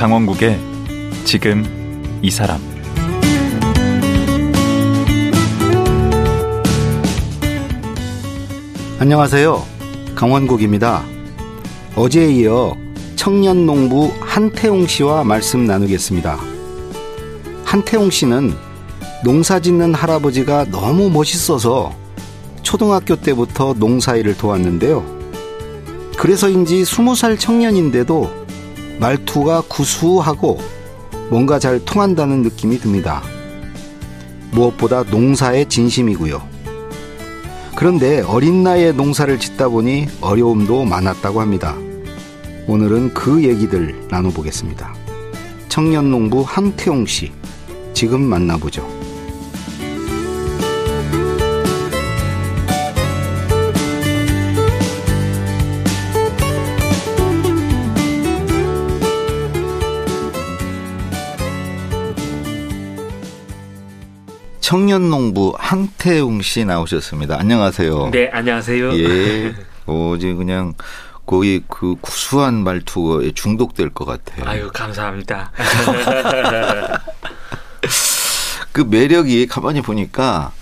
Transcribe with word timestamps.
강원국의 0.00 0.58
지금 1.26 1.62
이 2.22 2.30
사람 2.30 2.58
안녕하세요. 8.98 9.62
강원국입니다. 10.14 11.04
어제에 11.96 12.32
이어 12.32 12.78
청년 13.14 13.66
농부 13.66 14.10
한태웅 14.22 14.86
씨와 14.86 15.22
말씀 15.22 15.66
나누겠습니다. 15.66 16.38
한태웅 17.66 18.08
씨는 18.08 18.54
농사 19.22 19.60
짓는 19.60 19.92
할아버지가 19.92 20.70
너무 20.70 21.10
멋있어서 21.10 21.94
초등학교 22.62 23.16
때부터 23.16 23.74
농사일을 23.74 24.38
도왔는데요. 24.38 25.04
그래서인지 26.16 26.86
스무 26.86 27.14
살 27.14 27.36
청년인데도 27.36 28.40
말투가 29.00 29.62
구수하고 29.62 30.58
뭔가 31.30 31.58
잘 31.58 31.82
통한다는 31.82 32.42
느낌이 32.42 32.78
듭니다. 32.78 33.22
무엇보다 34.52 35.04
농사에 35.04 35.64
진심이고요. 35.64 36.42
그런데 37.76 38.20
어린 38.20 38.62
나이에 38.62 38.92
농사를 38.92 39.38
짓다 39.38 39.68
보니 39.68 40.06
어려움도 40.20 40.84
많았다고 40.84 41.40
합니다. 41.40 41.76
오늘은 42.66 43.14
그 43.14 43.42
얘기들 43.42 44.06
나눠보겠습니다. 44.10 44.94
청년 45.70 46.10
농부 46.10 46.42
한태용 46.42 47.06
씨, 47.06 47.32
지금 47.94 48.20
만나보죠. 48.20 48.99
청년농부 64.74 65.54
한태웅 65.58 66.42
씨 66.42 66.64
나오셨습니다. 66.64 67.36
안녕하세요. 67.40 68.10
네, 68.12 68.30
안녕하세요. 68.32 68.92
예. 68.98 69.52
어제 69.86 70.32
그냥 70.32 70.74
거의 71.26 71.64
그 71.66 71.96
구수한 72.00 72.54
말투에 72.62 73.32
중독될 73.32 73.90
것 73.90 74.04
같아요. 74.04 74.48
아유, 74.48 74.70
감사합니다. 74.72 75.50
그 78.70 78.82
매력이 78.82 79.48
가만히 79.48 79.82
보니까 79.82 80.52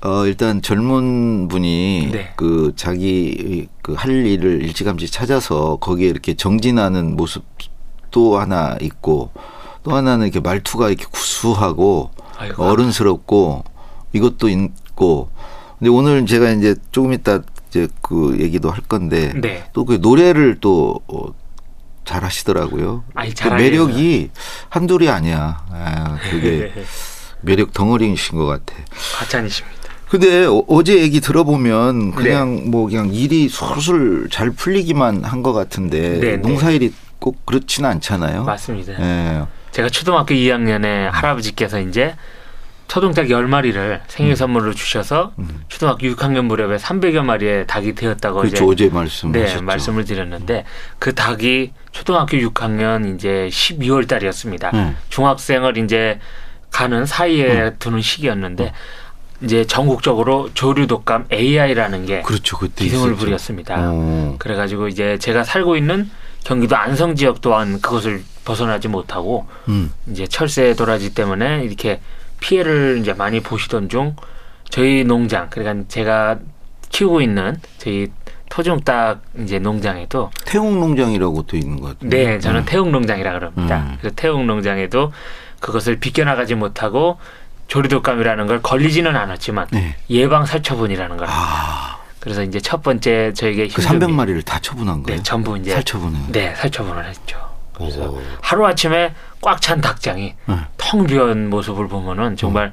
어 0.00 0.24
일단 0.24 0.62
젊은 0.62 1.48
분이 1.48 2.08
네. 2.10 2.32
그 2.36 2.72
자기 2.74 3.68
그 3.82 3.94
할 3.94 4.12
일을 4.12 4.62
일찌감치 4.62 5.10
찾아서 5.10 5.76
거기에 5.76 6.08
이렇게 6.08 6.32
정진하는 6.32 7.18
모습 7.18 7.44
또 8.10 8.38
하나 8.38 8.78
있고 8.80 9.30
또 9.82 9.94
하나는 9.94 10.28
이렇게 10.28 10.40
말투가 10.40 10.88
이렇게 10.88 11.04
구수하고 11.04 12.12
아이고. 12.42 12.64
어른스럽고 12.64 13.64
이것도 14.12 14.48
있고 14.48 15.30
근데 15.78 15.90
오늘 15.90 16.26
제가 16.26 16.50
이제 16.50 16.74
조금 16.92 17.12
이따 17.12 17.40
이제 17.68 17.88
그 18.02 18.36
얘기도 18.38 18.70
할 18.70 18.80
건데 18.82 19.32
네. 19.40 19.64
또그 19.72 19.98
노래를 20.02 20.58
또 20.60 21.00
어, 21.08 21.26
잘 22.04 22.24
하시더라고요. 22.24 23.04
그 23.40 23.48
매력이 23.48 24.30
한둘이 24.68 25.08
아니야. 25.08 25.64
아, 25.70 26.18
그게 26.30 26.72
매력 27.42 27.72
덩어리이신 27.72 28.38
것 28.38 28.46
같아. 28.46 28.74
과찬이십니다. 29.18 29.82
근데 30.08 30.44
어, 30.46 30.82
제 30.84 31.00
얘기 31.00 31.20
들어보면 31.20 32.12
그냥 32.12 32.56
네. 32.56 32.62
뭐 32.70 32.86
그냥 32.86 33.08
일이 33.14 33.48
술술 33.48 34.28
잘 34.30 34.50
풀리기만 34.50 35.24
한 35.24 35.42
것 35.42 35.52
같은데 35.54 36.18
네, 36.20 36.30
네, 36.32 36.36
농사일이 36.36 36.92
꼭 37.18 37.46
그렇지는 37.46 37.88
않잖아요. 37.90 38.44
맞습니다. 38.44 38.92
예. 39.00 39.46
제가 39.70 39.88
초등학교 39.88 40.34
2학년에 40.34 41.08
할아버지께서 41.10 41.80
이제 41.80 42.14
초동작 42.88 43.26
10마리를 43.26 44.00
생일 44.06 44.32
음. 44.32 44.36
선물로 44.36 44.74
주셔서 44.74 45.32
음. 45.38 45.62
초등학교 45.68 46.06
6학년 46.08 46.44
무렵에 46.44 46.76
300여 46.76 47.22
마리의 47.22 47.66
닭이 47.66 47.94
되었다고 47.94 48.40
그렇죠. 48.40 48.68
어제 48.68 48.88
말씀 48.88 49.32
네, 49.32 49.60
말씀을 49.60 50.04
드렸는데 50.04 50.64
그 50.98 51.14
닭이 51.14 51.72
초등학교 51.92 52.36
6학년 52.36 53.14
이제 53.14 53.48
12월 53.50 54.06
달이었습니다. 54.06 54.70
음. 54.74 54.96
중학생을 55.08 55.78
이제 55.78 56.20
가는 56.70 57.06
사이에 57.06 57.62
음. 57.62 57.76
두는 57.78 58.00
시기였는데 58.00 58.64
음. 58.64 59.44
이제 59.44 59.64
전국적으로 59.64 60.50
조류 60.54 60.86
독감 60.86 61.26
AI라는 61.32 62.06
게 62.06 62.22
그렇죠. 62.22 62.58
기승을 62.58 63.16
부렸습니다. 63.16 63.74
어. 63.78 64.36
그래가지고 64.38 64.88
이제 64.88 65.18
제가 65.18 65.44
살고 65.44 65.76
있는 65.76 66.10
경기도 66.44 66.76
안성 66.76 67.14
지역 67.16 67.40
또한 67.40 67.80
그것을 67.80 68.22
벗어나지 68.44 68.88
못하고 68.88 69.46
음. 69.68 69.92
이제 70.10 70.26
철새 70.26 70.74
도라지 70.74 71.14
때문에 71.14 71.64
이렇게 71.64 72.00
피해를 72.42 72.98
이제 73.00 73.14
많이 73.14 73.40
보시던 73.40 73.88
중 73.88 74.16
저희 74.68 75.04
농장 75.04 75.48
그러니까 75.48 75.86
제가 75.88 76.38
키우고 76.90 77.22
있는 77.22 77.56
저희 77.78 78.08
토종닭 78.50 79.22
이제 79.38 79.58
농장에도 79.58 80.30
태웅 80.44 80.78
농장이라고 80.78 81.42
또 81.42 81.56
있는 81.56 81.80
것 81.80 81.94
같은데. 81.94 82.26
네, 82.26 82.38
저는 82.38 82.60
음. 82.60 82.64
태웅 82.66 82.92
농장이라 82.92 83.32
그럽니다. 83.32 83.78
음. 83.78 83.96
그래서 83.98 84.14
태웅 84.14 84.46
농장에도 84.46 85.12
그것을 85.60 85.98
비껴나가지 86.00 86.54
못하고 86.54 87.18
조리독감이라는 87.68 88.46
걸 88.46 88.60
걸리지는 88.60 89.16
않았지만 89.16 89.68
네. 89.70 89.96
예방 90.10 90.44
살처분이라는 90.44 91.16
걸. 91.16 91.26
아. 91.30 91.98
그래서 92.20 92.42
이제 92.42 92.60
첫 92.60 92.82
번째 92.82 93.32
저에게 93.32 93.68
그 93.68 93.80
300마리를 93.80 94.44
다 94.44 94.58
처분한 94.58 95.02
거예요. 95.02 95.16
네, 95.16 95.22
전부 95.22 95.56
이제 95.56 95.72
살처분을. 95.72 96.20
네, 96.32 96.54
살처분을 96.54 97.06
했죠. 97.06 97.51
그래서 97.82 98.14
하루 98.40 98.66
아침에 98.66 99.14
꽉 99.40 99.60
찬 99.60 99.80
닭장이 99.80 100.34
네. 100.46 100.56
텅비은 100.76 101.50
모습을 101.50 101.88
보면은 101.88 102.36
정말 102.36 102.66
음. 102.66 102.72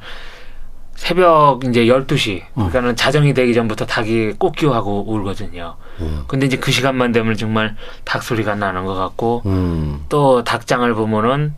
새벽 0.96 1.64
이제 1.64 1.86
12시 1.86 2.42
그러니까는 2.56 2.96
자정이 2.96 3.34
되기 3.34 3.54
전부터 3.54 3.86
닭이 3.86 4.34
꽃기하고 4.34 5.06
울거든요. 5.08 5.76
음. 6.02 6.24
근데 6.28 6.46
이제 6.46 6.58
그 6.58 6.72
시간만 6.72 7.14
되면 7.14 7.38
정말 7.38 7.76
닭 8.04 8.22
소리가 8.22 8.56
나는 8.56 8.86
것 8.86 8.96
같고 8.96 9.44
음. 9.46 10.06
또 10.10 10.44
닭장을 10.44 10.94
보면은 10.94 11.54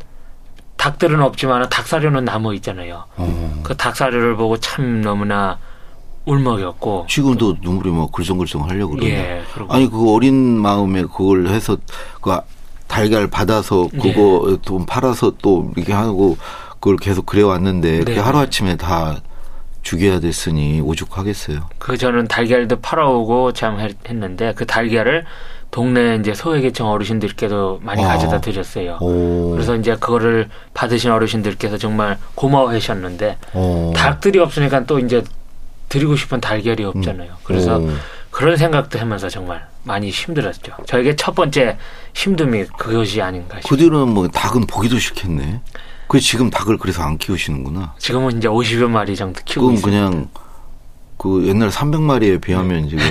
닭들은 0.78 1.22
없지만 1.22 1.67
닭사료는 1.69 2.25
남아 2.25 2.53
있잖아요. 2.56 3.06
음. 3.19 3.61
그 3.63 3.75
닭사료를 3.75 4.35
보고 4.35 4.57
참 4.57 5.01
너무나 5.01 5.57
울먹였고 6.25 7.07
지금도 7.09 7.57
눈물이 7.61 7.90
뭐 7.90 8.09
글썽글썽 8.11 8.69
하려고 8.69 8.95
그러네. 8.95 9.11
예, 9.11 9.44
아니 9.69 9.90
그 9.90 10.13
어린 10.13 10.35
마음에 10.35 11.01
그걸 11.01 11.47
해서 11.47 11.78
그 12.22 12.38
달걀 12.91 13.28
받아서 13.28 13.88
그거 14.02 14.52
예. 14.52 14.57
돈 14.66 14.85
팔아서 14.85 15.31
또 15.41 15.72
이렇게 15.78 15.94
하고 15.94 16.38
그걸 16.72 16.97
계속 16.97 17.25
그래 17.25 17.41
왔는데 17.41 18.03
네. 18.03 18.19
하루 18.19 18.40
아침에 18.40 18.75
다 18.75 19.16
죽여야 19.81 20.19
됐으니 20.19 20.81
오죽하겠어요. 20.81 21.69
그 21.78 21.97
저는 21.97 22.28
달걀도 22.28 22.81
팔아오고 22.81 23.53
참 23.53 23.79
했는데 23.79 24.53
그 24.57 24.66
달걀을 24.66 25.24
동네 25.72 26.18
이제 26.18 26.34
소외계층 26.34 26.85
어르신들께도 26.85 27.79
많이 27.81 28.03
아. 28.03 28.09
가져다 28.09 28.41
드렸어요. 28.41 28.97
오. 29.00 29.52
그래서 29.52 29.78
이제 29.78 29.94
그거를 29.94 30.50
받으신 30.73 31.12
어르신들께서 31.12 31.78
정말 31.78 32.18
고마워하셨는데 32.35 33.38
오. 33.53 33.94
닭들이 33.96 34.38
없으니까 34.40 34.84
또 34.84 34.99
이제 34.99 35.23
드리고 35.88 36.17
싶은 36.17 36.41
달걀이 36.41 36.84
없잖아요. 36.84 37.35
그래서 37.43 37.78
오. 37.78 37.90
그런 38.31 38.57
생각도 38.57 38.97
하면서 38.97 39.29
정말 39.29 39.67
많이 39.83 40.09
힘들었죠. 40.09 40.73
저에게 40.85 41.16
첫 41.16 41.35
번째 41.35 41.78
힘듦이 42.13 42.67
그것이 42.78 43.22
아닌가 43.22 43.59
싶어요. 43.59 43.69
그 43.69 43.78
뒤로는 43.78 44.13
뭐 44.13 44.28
닭은 44.28 44.67
보기도 44.67 44.97
싫겠네. 44.97 45.61
그 46.07 46.19
지금 46.19 46.49
닭을 46.49 46.78
그래서 46.78 47.03
안 47.03 47.17
키우시는구나. 47.17 47.93
지금은 47.97 48.37
이제 48.37 48.47
50여 48.47 48.89
마리 48.89 49.16
정도 49.16 49.41
키우고 49.45 49.72
있습니다. 49.73 50.09
그냥 50.09 50.29
그 51.17 51.45
옛날 51.47 51.69
300마리에 51.69 52.41
비하면 52.41 52.83
네. 52.89 52.89
지금 52.89 53.03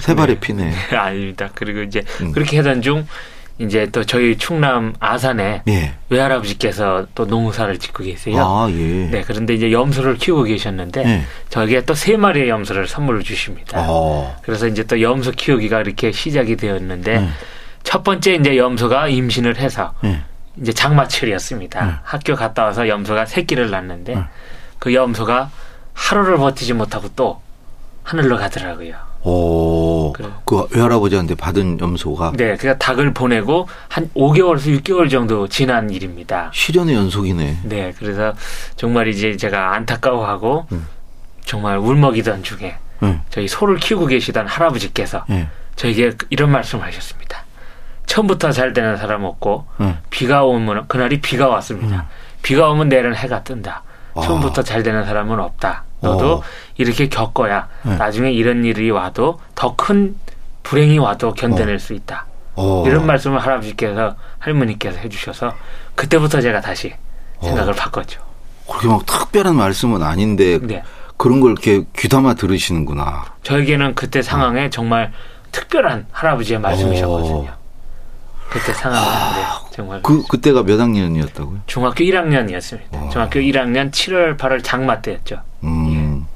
세 0.00 0.14
발의 0.14 0.36
네. 0.36 0.40
피네. 0.40 0.74
아닙니다. 0.96 1.50
그리고 1.54 1.82
이제 1.82 2.02
음. 2.20 2.32
그렇게 2.32 2.56
하던 2.58 2.82
중 2.82 3.06
이제 3.58 3.86
또 3.92 4.02
저희 4.02 4.36
충남 4.36 4.94
아산에 4.98 5.62
예. 5.68 5.94
외할아버지께서 6.10 7.06
또 7.14 7.24
농사를 7.24 7.78
짓고 7.78 8.02
계세요. 8.02 8.36
아, 8.38 8.68
예. 8.70 8.74
네, 9.10 9.22
그런데 9.24 9.54
이제 9.54 9.70
염소를 9.70 10.16
키우고 10.16 10.44
계셨는데 10.44 11.04
예. 11.04 11.22
저에게 11.50 11.84
또 11.84 11.94
세 11.94 12.16
마리의 12.16 12.48
염소를 12.48 12.88
선물로 12.88 13.22
주십니다. 13.22 13.78
아. 13.78 14.36
그래서 14.42 14.66
이제 14.66 14.82
또 14.82 15.00
염소 15.00 15.30
키우기가 15.30 15.80
이렇게 15.82 16.10
시작이 16.10 16.56
되었는데 16.56 17.14
예. 17.14 17.28
첫 17.84 18.02
번째 18.02 18.34
이제 18.34 18.56
염소가 18.56 19.08
임신을 19.08 19.56
해서 19.58 19.94
예. 20.04 20.20
이제 20.60 20.72
장마철이었습니다. 20.72 21.86
예. 21.88 21.92
학교 22.02 22.34
갔다 22.34 22.64
와서 22.64 22.88
염소가 22.88 23.26
새끼를 23.26 23.70
낳는데 23.70 24.16
그 24.80 24.92
염소가 24.94 25.50
하루를 25.92 26.38
버티지 26.38 26.72
못하고 26.74 27.08
또 27.14 27.40
하늘로 28.02 28.36
가더라고요. 28.36 28.96
오, 29.24 30.12
그래. 30.12 30.28
그 30.44 30.66
외할아버지한테 30.70 31.34
받은 31.34 31.80
염소가? 31.80 32.32
네, 32.36 32.56
그러니까 32.56 32.78
닭을 32.78 33.14
보내고 33.14 33.66
한 33.88 34.10
5개월에서 34.14 34.80
6개월 34.82 35.10
정도 35.10 35.48
지난 35.48 35.88
일입니다. 35.90 36.50
시련의 36.52 36.94
연속이네. 36.94 37.60
네, 37.64 37.92
그래서 37.98 38.34
정말 38.76 39.08
이제 39.08 39.36
제가 39.36 39.74
안타까워하고 39.74 40.66
음. 40.72 40.86
정말 41.44 41.78
울먹이던 41.78 42.42
중에 42.42 42.76
음. 43.02 43.22
저희 43.30 43.48
소를 43.48 43.76
키우고 43.76 44.06
계시던 44.06 44.46
할아버지께서 44.46 45.24
음. 45.30 45.48
저에게 45.76 46.12
이런 46.28 46.50
말씀을 46.50 46.84
하셨습니다. 46.86 47.44
처음부터 48.06 48.52
잘 48.52 48.74
되는 48.74 48.96
사람 48.98 49.24
없고 49.24 49.66
음. 49.80 49.98
비가 50.10 50.44
오면 50.44 50.86
그날이 50.88 51.20
비가 51.20 51.48
왔습니다. 51.48 51.96
음. 51.96 52.02
비가 52.42 52.68
오면 52.68 52.90
내일은 52.90 53.14
해가 53.14 53.42
뜬다. 53.42 53.82
아. 54.14 54.20
처음부터 54.20 54.62
잘 54.62 54.82
되는 54.82 55.04
사람은 55.04 55.38
없다. 55.40 55.84
너도 56.00 56.34
어. 56.34 56.42
이렇게 56.76 57.08
겪어야 57.08 57.68
네. 57.82 57.96
나중에 57.96 58.30
이런 58.30 58.64
일이 58.64 58.90
와도 58.90 59.40
더 59.54 59.74
큰 59.76 60.16
불행이 60.62 60.98
와도 60.98 61.32
견뎌낼 61.34 61.76
어. 61.76 61.78
수 61.78 61.92
있다. 61.94 62.26
어. 62.56 62.84
이런 62.86 63.06
말씀을 63.06 63.38
할아버지께서 63.38 64.14
할머니께서 64.38 64.98
해주셔서 64.98 65.54
그때부터 65.94 66.40
제가 66.40 66.60
다시 66.60 66.94
어. 67.38 67.46
생각을 67.46 67.74
바꿨죠. 67.74 68.20
그렇게 68.68 68.88
막 68.88 69.04
특별한 69.06 69.56
말씀은 69.56 70.02
아닌데 70.02 70.58
네. 70.62 70.82
그런 71.16 71.40
걸 71.40 71.52
이렇게 71.52 71.84
귀담아 71.96 72.34
들으시는구나. 72.34 73.24
저에게는 73.42 73.94
그때 73.94 74.22
상황에 74.22 74.70
정말 74.70 75.12
특별한 75.52 76.06
할아버지의 76.12 76.58
말씀이셨거든요. 76.60 77.50
어. 78.44 78.50
그때 78.50 78.72
상황은 78.72 79.08
아, 79.08 79.60
정말 79.70 80.02
그 80.02 80.22
그때가 80.26 80.62
몇 80.62 80.78
학년이었다고요? 80.80 81.60
중학교 81.66 82.04
1학년이었습니다. 82.04 83.02
와. 83.02 83.08
중학교 83.10 83.40
1학년 83.40 83.90
7월 83.90 84.36
8월 84.36 84.62
장마 84.62 85.00
때였죠. 85.02 85.40
음. 85.64 86.24
예. 86.24 86.34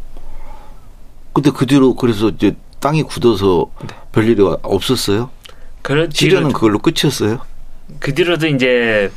근데 1.33 1.51
그 1.51 1.67
뒤로 1.67 1.95
그래서 1.95 2.29
이제 2.29 2.57
땅이 2.81 3.05
굳어서 3.05 3.67
네. 3.87 3.95
별일이 4.13 4.43
없었어요? 4.63 5.31
그 5.83 6.09
시련은 6.13 6.53
그걸로 6.53 6.79
끝이었어요? 6.79 7.41
그 8.01 8.15
뒤로도 8.15 8.49
이제 8.49 9.11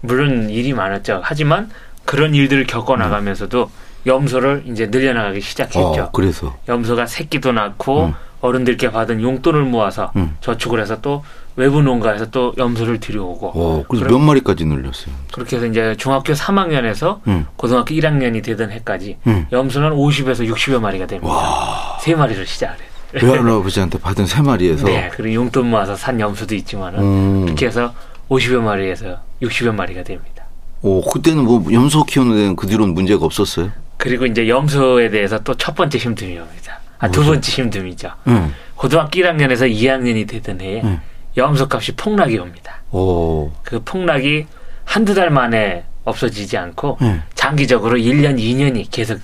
물론 0.00 0.50
일이 0.50 0.72
많았죠. 0.72 1.20
하지만 1.22 1.70
그런 2.04 2.34
일들을 2.34 2.66
겪어 2.66 2.96
나가면서도 2.96 3.70
염소를 4.06 4.64
이제 4.66 4.86
늘려나가기 4.86 5.40
시작했죠. 5.40 5.80
어, 5.80 6.10
그래서 6.10 6.56
염소가 6.68 7.06
새끼도 7.06 7.52
낳고 7.52 8.06
음. 8.06 8.14
어른들께 8.40 8.90
받은 8.90 9.20
용돈을 9.22 9.62
모아서 9.64 10.12
음. 10.16 10.36
저축을 10.40 10.80
해서 10.80 11.00
또 11.00 11.22
외부 11.56 11.82
농가에서 11.82 12.30
또 12.30 12.54
염소를 12.56 13.00
들여오고. 13.00 13.52
어, 13.54 13.84
그래서 13.88 14.06
몇 14.06 14.18
마리까지 14.18 14.64
늘렸어요? 14.64 15.14
그렇게 15.32 15.56
해서 15.56 15.66
이제 15.66 15.94
중학교 15.98 16.32
3학년에서 16.32 17.20
음. 17.26 17.46
고등학교 17.56 17.94
1학년이 17.94 18.42
되던 18.42 18.70
해까지 18.70 19.18
음. 19.26 19.46
염소는 19.52 19.90
50에서 19.90 20.48
60여 20.50 20.80
마리가 20.80 21.06
됩니다. 21.06 21.32
와. 21.32 21.98
세 22.00 22.14
마리로 22.14 22.44
시작을 22.44 22.76
해요. 22.76 22.90
외할아버지한테 23.32 23.98
받은 23.98 24.24
세 24.26 24.40
마리에서. 24.40 24.86
네, 24.86 25.10
그리고 25.12 25.34
용돈 25.34 25.68
모아서 25.68 25.94
산 25.96 26.18
염소도 26.20 26.54
있지만은 26.54 27.00
음. 27.00 27.44
그렇게 27.44 27.66
해서 27.66 27.92
50여 28.30 28.60
마리에서 28.60 29.18
60여 29.42 29.74
마리가 29.74 30.02
됩니다. 30.04 30.44
오, 30.82 31.02
그때는 31.02 31.44
뭐 31.44 31.62
염소 31.72 32.04
키우는 32.04 32.36
데는 32.36 32.56
그 32.56 32.66
뒤로는 32.66 32.94
문제가 32.94 33.26
없었어요? 33.26 33.70
그리고 33.98 34.24
이제 34.24 34.48
염소에 34.48 35.10
대해서 35.10 35.38
또 35.40 35.54
첫 35.56 35.74
번째 35.74 35.98
힘듦이 35.98 36.40
옵니다. 36.40 36.79
아, 37.00 37.08
두 37.08 37.24
번째 37.24 37.50
힘듦이죠. 37.50 38.12
음. 38.28 38.54
고등학교 38.76 39.20
1학년에서 39.20 39.70
2학년이 39.70 40.28
되던 40.28 40.60
해에 40.60 40.82
음. 40.82 41.00
염소값이 41.36 41.96
폭락이 41.96 42.38
옵니다. 42.38 42.82
오. 42.92 43.50
그 43.62 43.80
폭락이 43.84 44.46
한두 44.84 45.14
달 45.14 45.30
만에 45.30 45.84
없어지지 46.04 46.56
않고 46.56 46.98
음. 47.02 47.22
장기적으로 47.34 47.96
1년, 47.96 48.38
2년이 48.38 48.90
계속 48.90 49.18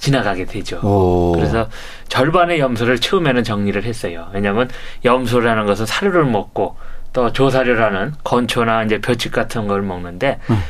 지나가게 0.00 0.44
되죠. 0.44 0.80
오. 0.82 1.32
그래서 1.32 1.68
절반의 2.08 2.60
염소를 2.60 2.98
처음에는 2.98 3.44
정리를 3.44 3.82
했어요. 3.84 4.28
왜냐하면 4.32 4.68
염소라는 5.04 5.66
것은 5.66 5.86
사료를 5.86 6.24
먹고 6.24 6.76
또 7.12 7.32
조사료라는 7.32 8.14
건초나 8.24 8.84
이제 8.84 9.00
벼축 9.00 9.32
같은 9.32 9.66
걸 9.66 9.82
먹는데 9.82 10.38
음. 10.50 10.62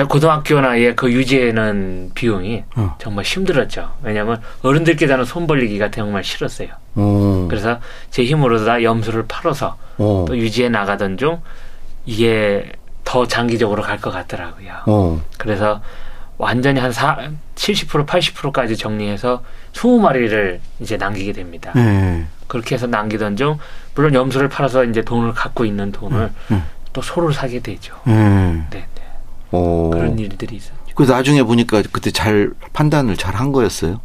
제가 0.00 0.08
고등학교 0.08 0.58
나이에 0.60 0.94
그 0.94 1.12
유지하는 1.12 2.10
비용이 2.14 2.64
어. 2.76 2.96
정말 2.98 3.24
힘들었죠. 3.24 3.92
왜냐하면 4.02 4.40
어른들께 4.62 5.06
다는 5.06 5.26
손 5.26 5.46
벌리기가 5.46 5.90
정말 5.90 6.24
싫었어요. 6.24 6.68
오. 6.96 7.46
그래서 7.48 7.78
제 8.10 8.24
힘으로 8.24 8.64
다 8.64 8.82
염소를 8.82 9.26
팔아서 9.28 9.76
오. 9.98 10.24
또 10.26 10.38
유지해 10.38 10.70
나가던 10.70 11.18
중 11.18 11.42
이게 12.06 12.72
더 13.04 13.26
장기적으로 13.26 13.82
갈 13.82 14.00
것 14.00 14.10
같더라고요. 14.10 14.72
오. 14.86 15.20
그래서 15.36 15.82
완전히 16.38 16.80
한 16.80 16.92
4, 16.92 17.18
70% 17.54 18.06
80%까지 18.06 18.78
정리해서 18.78 19.42
20마리를 19.74 20.60
이제 20.80 20.96
남기게 20.96 21.32
됩니다. 21.32 21.72
네. 21.74 22.24
그렇게 22.46 22.74
해서 22.74 22.86
남기던 22.86 23.36
중 23.36 23.58
물론 23.94 24.14
염소를 24.14 24.48
팔아서 24.48 24.84
이제 24.84 25.02
돈을 25.02 25.34
갖고 25.34 25.66
있는 25.66 25.92
돈을 25.92 26.30
네. 26.48 26.62
또 26.92 27.02
소를 27.02 27.32
사게 27.32 27.60
되죠. 27.60 27.94
네. 28.06 28.86
네. 29.52 29.58
오. 29.58 29.90
그런 29.90 30.18
일들이 30.18 30.56
있었죠. 30.56 30.74
그 30.94 31.04
나중에 31.04 31.42
보니까 31.42 31.82
그때 31.92 32.10
잘 32.10 32.50
판단을 32.72 33.16
잘 33.16 33.34
한 33.34 33.52
거였어요. 33.52 34.00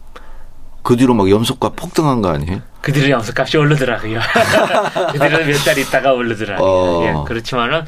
그 0.83 0.95
뒤로 0.95 1.13
막 1.15 1.29
염소값 1.29 1.75
폭등한 1.75 2.21
거 2.21 2.29
아니에요? 2.29 2.61
그 2.81 2.93
뒤로 2.93 3.09
염소값이 3.09 3.57
오르더라고요. 3.57 4.19
그 5.11 5.19
뒤로 5.19 5.45
몇 5.45 5.57
달 5.65 5.77
있다가 5.79 6.13
오르더라고요. 6.13 6.67
어. 6.69 7.03
예, 7.03 7.27
그렇지만은 7.27 7.83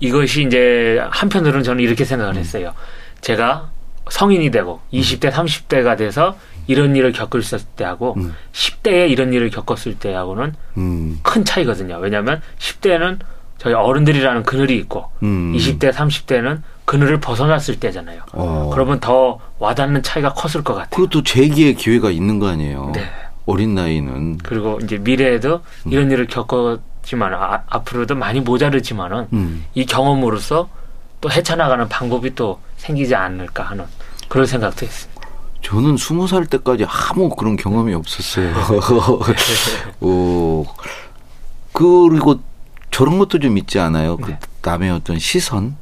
이것이 0.00 0.44
이제 0.44 1.00
한편으로는 1.10 1.62
저는 1.62 1.82
이렇게 1.82 2.04
생각을 2.04 2.34
음. 2.34 2.38
했어요. 2.38 2.74
제가 3.22 3.70
성인이 4.10 4.50
되고 4.50 4.80
20대, 4.92 5.30
30대가 5.30 5.96
돼서 5.96 6.36
이런 6.66 6.94
일을 6.94 7.12
겪을 7.12 7.42
때하고 7.76 8.14
음. 8.18 8.34
10대에 8.52 9.10
이런 9.10 9.32
일을 9.32 9.50
겪었을 9.50 9.94
때하고는 9.98 10.54
음. 10.76 11.18
큰 11.22 11.44
차이거든요. 11.44 11.98
왜냐하면 11.98 12.40
10대는 12.58 13.18
저희 13.58 13.74
어른들이라는 13.74 14.42
그늘이 14.44 14.76
있고 14.78 15.10
음. 15.22 15.52
20대, 15.56 15.92
30대는 15.92 16.62
그늘을 16.90 17.20
벗어났을 17.20 17.78
때잖아요. 17.78 18.20
어. 18.32 18.68
그러면 18.72 18.98
더 18.98 19.38
와닿는 19.60 20.02
차이가 20.02 20.34
컸을 20.34 20.64
것 20.64 20.74
같아요. 20.74 20.88
그것도 20.90 21.22
재기의 21.22 21.76
기회가 21.76 22.10
있는 22.10 22.40
거 22.40 22.48
아니에요. 22.48 22.90
네. 22.92 23.08
어린 23.46 23.76
나이는. 23.76 24.38
그리고 24.38 24.80
이제 24.82 24.98
미래에도 24.98 25.60
음. 25.86 25.92
이런 25.92 26.10
일을 26.10 26.26
겪었지만 26.26 27.32
아, 27.32 27.62
앞으로도 27.68 28.16
많이 28.16 28.40
모자르지만은 28.40 29.28
음. 29.32 29.64
이 29.72 29.86
경험으로서 29.86 30.68
또 31.20 31.30
헤쳐나가는 31.30 31.88
방법이 31.88 32.34
또 32.34 32.58
생기지 32.78 33.14
않을까 33.14 33.62
하는 33.62 33.84
그런 34.28 34.46
생각도 34.46 34.84
했습니다. 34.84 35.20
저는 35.62 35.96
스무 35.96 36.26
살 36.26 36.44
때까지 36.44 36.86
아무 36.88 37.28
그런 37.28 37.54
경험이 37.54 37.94
없었어요. 37.94 38.50
어, 40.00 40.64
그리고 41.72 42.40
저런 42.90 43.20
것도 43.20 43.38
좀 43.38 43.58
있지 43.58 43.78
않아요? 43.78 44.16
그 44.16 44.32
네. 44.32 44.40
남의 44.62 44.90
어떤 44.90 45.20
시선? 45.20 45.76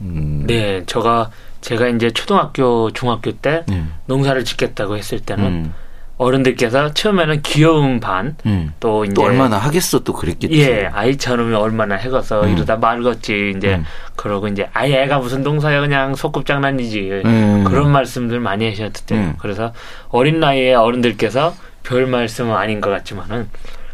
음. 0.00 0.44
네, 0.46 0.84
제가 0.86 1.30
제가 1.60 1.88
이제 1.88 2.10
초등학교, 2.10 2.90
중학교 2.90 3.32
때 3.32 3.64
네. 3.66 3.84
농사를 4.06 4.44
짓겠다고 4.44 4.96
했을 4.96 5.20
때는 5.20 5.44
음. 5.44 5.74
어른들께서 6.16 6.94
처음에는 6.94 7.42
귀여운 7.42 8.00
반, 8.00 8.36
음. 8.46 8.72
또 8.78 9.04
이제 9.04 9.14
또 9.14 9.22
얼마나 9.22 9.56
하겠어 9.56 10.00
또 10.00 10.12
그랬겠지. 10.12 10.60
예, 10.60 10.86
아이 10.92 11.16
처럼 11.16 11.52
얼마나 11.54 11.96
해가서 11.96 12.44
음. 12.44 12.54
이러다 12.54 12.76
말겠지 12.76 13.54
이제 13.56 13.74
음. 13.74 13.84
그러고 14.14 14.46
이제 14.46 14.68
아이 14.72 14.92
애가 14.92 15.18
무슨 15.18 15.42
동사야 15.42 15.80
그냥 15.80 16.14
소꿉장난이지 16.14 17.22
음. 17.24 17.64
그런 17.66 17.90
말씀들 17.90 18.38
많이 18.40 18.68
하셨대요. 18.68 19.18
음. 19.18 19.34
그래서 19.38 19.72
어린 20.10 20.38
나이에 20.38 20.74
어른들께서 20.74 21.54
별 21.82 22.06
말씀은 22.06 22.54
아닌 22.54 22.80
것 22.80 22.90
같지만은 22.90 23.48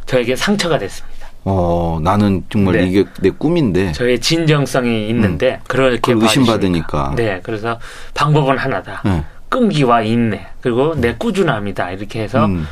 저에게 0.04 0.36
상처가 0.36 0.78
됐습니다. 0.78 1.09
어, 1.44 1.98
나는 2.02 2.44
정말 2.50 2.76
네. 2.76 2.86
이게 2.86 3.04
내 3.20 3.30
꿈인데. 3.30 3.92
저의 3.92 4.20
진정성이 4.20 5.08
있는데 5.08 5.54
음. 5.54 5.64
그렇게 5.66 6.12
의심받으니까. 6.12 7.14
네, 7.16 7.40
그래서 7.42 7.78
방법은 8.14 8.58
하나다. 8.58 9.02
네. 9.04 9.24
끈기와 9.48 10.02
인내 10.02 10.46
그리고 10.60 10.94
내 10.94 11.14
꾸준함이다 11.16 11.90
이렇게 11.90 12.22
해서 12.22 12.46
음. 12.46 12.66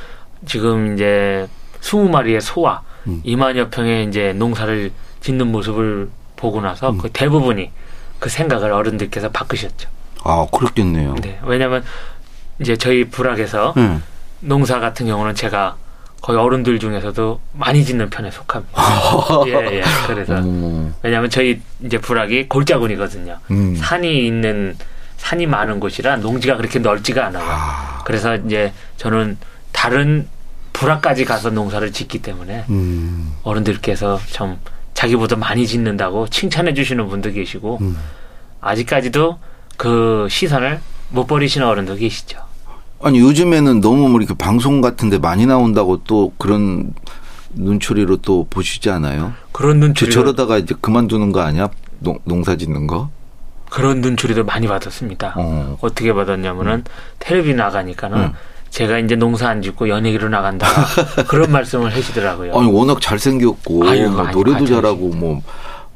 지금 0.47 0.95
이제 0.95 1.49
스무 1.81 2.09
마리의 2.09 2.41
소와 2.41 2.83
음. 3.09 3.21
2만여 3.27 3.71
평의 3.71 4.07
이제 4.07 4.33
농사를 4.33 4.93
짓는 5.21 5.49
모습을 5.49 6.09
보고 6.37 6.61
나서 6.61 6.91
음. 6.91 6.99
그 6.99 7.11
대부분이 7.11 7.73
그 8.21 8.29
생각을 8.29 8.73
어른들께서 8.73 9.31
바꾸셨죠. 9.31 9.89
아 10.25 10.47
그렇겠네요. 10.53 11.17
네, 11.17 11.39
왜냐하면 11.43 11.85
이제 12.61 12.77
저희 12.77 13.05
부락에서 13.05 13.75
네. 13.77 13.99
농사 14.41 14.79
같은 14.79 15.07
경우는 15.07 15.35
제가 15.35 15.77
거의 16.21 16.39
어른들 16.39 16.79
중에서도 16.79 17.41
많이 17.53 17.85
짓는 17.85 18.11
편에 18.11 18.31
속합니다. 18.31 18.83
예, 19.47 19.79
예. 19.79 19.83
그래서 20.07 20.39
음. 20.39 20.95
왜냐하면 21.03 21.31
저희 21.31 21.61
이제 21.85 21.99
부락이 21.99 22.49
골짜군이거든요. 22.49 23.39
음. 23.51 23.77
산이 23.77 24.27
있는 24.27 24.77
산이 25.17 25.47
많은 25.47 25.81
곳이라 25.81 26.17
농지가 26.17 26.57
그렇게 26.57 26.79
넓지가 26.79 27.27
않아요. 27.27 27.45
아. 27.47 28.03
그래서 28.05 28.37
이제 28.37 28.73
저는 28.97 29.39
다른 29.73 30.29
불화까지 30.73 31.25
가서 31.25 31.51
농사를 31.51 31.93
짓기 31.93 32.23
때문에 32.23 32.65
음. 32.69 33.33
어른들께서 33.43 34.21
좀 34.27 34.59
자기보다 34.95 35.37
많이 35.37 35.67
짓는다고 35.67 36.29
칭찬해 36.29 36.75
주시는 36.75 37.09
분도 37.09 37.31
계시고 37.33 37.79
음. 37.81 37.97
아직까지도 38.61 39.39
그 39.77 40.27
시선을 40.31 40.81
못 41.11 41.27
버리시는 41.27 41.67
어른도 41.67 41.95
계시죠. 41.95 42.48
아니 43.01 43.21
요즘에는 43.21 43.81
너무 43.81 44.09
뭐 44.09 44.21
이렇게 44.21 44.35
방송 44.35 44.81
같은데 44.81 45.19
많이 45.19 45.47
나온다고 45.47 46.03
또 46.05 46.33
그런 46.39 46.93
눈초리로 47.55 48.19
또 48.19 48.47
보시지 48.51 48.91
않아요? 48.91 49.33
그런 49.53 49.81
눈초리 49.81 50.11
저러다가 50.11 50.59
이제 50.59 50.75
그만두는 50.81 51.33
거 51.33 51.41
아니야? 51.41 51.69
농, 52.01 52.19
농사 52.25 52.57
짓는 52.57 52.87
거? 52.87 53.11
그런 53.71 54.01
눈초리도 54.01 54.45
많이 54.45 54.67
받았습니다. 54.67 55.35
어. 55.37 55.77
떻게 55.81 56.13
받았냐면은 56.13 56.73
음. 56.73 56.85
텔레비 57.19 57.55
나가니까는 57.55 58.19
음. 58.19 58.33
제가 58.71 58.99
이제 58.99 59.17
농사 59.17 59.49
안 59.49 59.63
짓고 59.63 59.89
연예계로 59.89 60.29
나간다 60.29 60.67
그런 61.29 61.51
말씀을 61.53 61.95
하시더라고요. 61.95 62.59
아니 62.59 62.71
워낙 62.71 63.01
잘생겼고 63.01 63.89
아유, 63.89 64.11
뭐 64.11 64.27
노래도 64.31 64.67
잘하고 64.67 65.09
뭐 65.09 65.43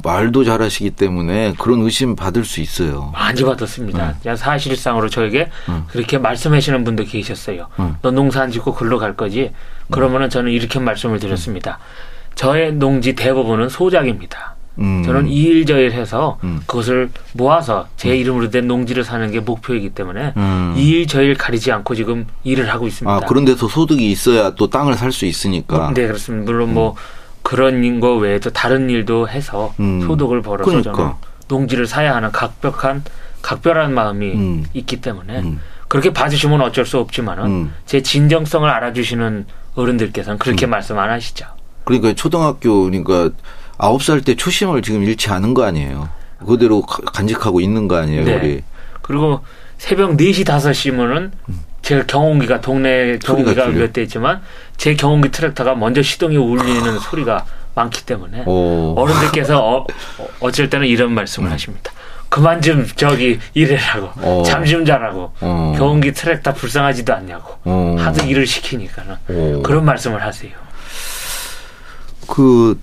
말도 0.03 0.45
잘하시기 0.45 0.91
때문에 0.91 1.55
그런 1.59 1.81
의심 1.83 2.17
받을 2.17 2.45
수 2.45 2.61
있어요. 2.61 3.11
많이 3.13 3.43
받았습니다. 3.43 4.17
네. 4.23 4.37
사실상으로 4.37 5.09
저에게 5.09 5.49
네. 5.69 5.83
그렇게 5.89 6.19
말씀하시는 6.19 6.83
분도 6.85 7.05
계셨어요. 7.05 7.69
네. 7.79 7.93
너 8.03 8.11
농사 8.11 8.43
안 8.43 8.51
짓고 8.51 8.75
글로 8.75 8.99
갈 8.99 9.17
거지? 9.17 9.53
그러면은 9.91 10.29
저는 10.31 10.51
이렇게 10.51 10.79
말씀을 10.81 11.19
드렸습니다. 11.21 11.79
저의 12.35 12.73
농지 12.73 13.15
대부분은 13.15 13.69
소작입니다. 13.69 14.57
음. 14.79 15.03
저는 15.05 15.29
이일저일 15.29 15.93
해서 15.93 16.39
음. 16.45 16.63
그것을 16.67 17.11
모아서 17.35 17.89
제 17.99 18.11
음. 18.11 18.17
이름으로 18.17 18.51
된 18.51 18.67
농지를 18.67 19.05
사는 19.05 19.31
게 19.31 19.39
목표이기 19.41 19.91
때문에 19.91 20.33
음. 20.37 20.75
이일저일 20.77 21.35
가리지 21.35 21.71
않고 21.71 21.95
지금 21.95 22.27
일을 22.43 22.71
하고 22.73 22.87
있습니다. 22.87 23.15
아, 23.15 23.21
그런 23.21 23.45
데서 23.45 23.69
소득이 23.69 24.11
있어야 24.11 24.55
또 24.55 24.71
땅을 24.71 24.95
살 24.95 25.13
수 25.13 25.27
있으니까. 25.27 25.93
네, 25.95 26.07
그렇습니다. 26.07 26.51
물론 26.51 26.73
뭐 26.73 26.93
음. 26.93 27.22
그런 27.43 28.01
거 28.01 28.17
외에도 28.17 28.51
다른 28.51 28.89
일도 28.91 29.29
해서 29.29 29.75
음. 29.81 30.01
소득을 30.07 30.43
벌어서 30.43 30.71
그러니까. 30.71 30.93
저는 30.93 31.13
농지를 31.49 31.87
사야 31.87 32.15
하는 32.15 32.31
각별한 32.33 33.05
각별한 33.43 33.93
마음이 33.93 34.65
있기 34.75 35.01
때문에 35.01 35.43
그렇게 35.89 36.13
봐주시면 36.13 36.61
어쩔 36.61 36.87
수 36.87 36.99
없지만은 36.99 37.71
제 37.85 38.01
진정성을 38.03 38.69
알아주시는 38.69 39.47
어른들께서는 39.75 40.39
그렇게 40.39 40.67
말씀 40.67 40.99
안 40.99 41.11
하시죠. 41.11 41.47
그러니까 41.85 42.15
초등학교 42.15 42.85
그러니까 42.85 43.31
아홉 43.79 44.03
살 44.03 44.21
때 44.23 44.35
초심을 44.37 44.83
지금 44.83 45.03
잃지 45.03 45.31
않은 45.31 45.55
거 45.55 45.65
아니에요. 45.65 46.09
그대로 46.47 46.83
간직하고 46.83 47.61
있는 47.61 47.89
거 47.89 47.97
아니에요, 47.97 48.25
네. 48.25 48.35
우리. 48.37 48.63
그리고 49.03 49.41
새벽 49.79 50.17
4시, 50.17 50.45
5시면은 50.45 51.31
음. 51.49 51.61
제가 51.83 52.07
경운기가 52.07 52.61
동네 52.61 53.19
경운기가 53.19 53.67
몇대 53.69 54.03
있지만 54.03 54.41
제 54.83 54.95
경운기 54.95 55.31
트랙터가 55.31 55.77
먼저 55.77 56.03
시동이 56.03 56.37
울리는 56.37 56.99
소리가 56.99 57.47
많기 57.77 58.05
때문에 58.05 58.43
오. 58.47 58.97
어른들께서 58.99 59.65
어, 59.65 59.87
어쩔 60.41 60.69
때는 60.69 60.89
이런 60.89 61.12
말씀을 61.12 61.51
음. 61.51 61.53
하십니다. 61.53 61.93
그만 62.29 62.61
좀 62.61 62.85
저기 62.97 63.39
일해라고 63.55 64.11
어. 64.17 64.43
잠좀 64.45 64.85
자라고 64.85 65.35
어. 65.41 65.75
경운기 65.79 66.11
트랙터 66.12 66.55
불쌍하지도 66.55 67.15
않냐고 67.15 67.55
어. 67.62 67.95
하도 67.97 68.27
일을 68.27 68.45
시키니까는 68.45 69.15
어. 69.29 69.62
그런 69.62 69.85
말씀을 69.85 70.21
하세요. 70.21 70.51
그 72.27 72.77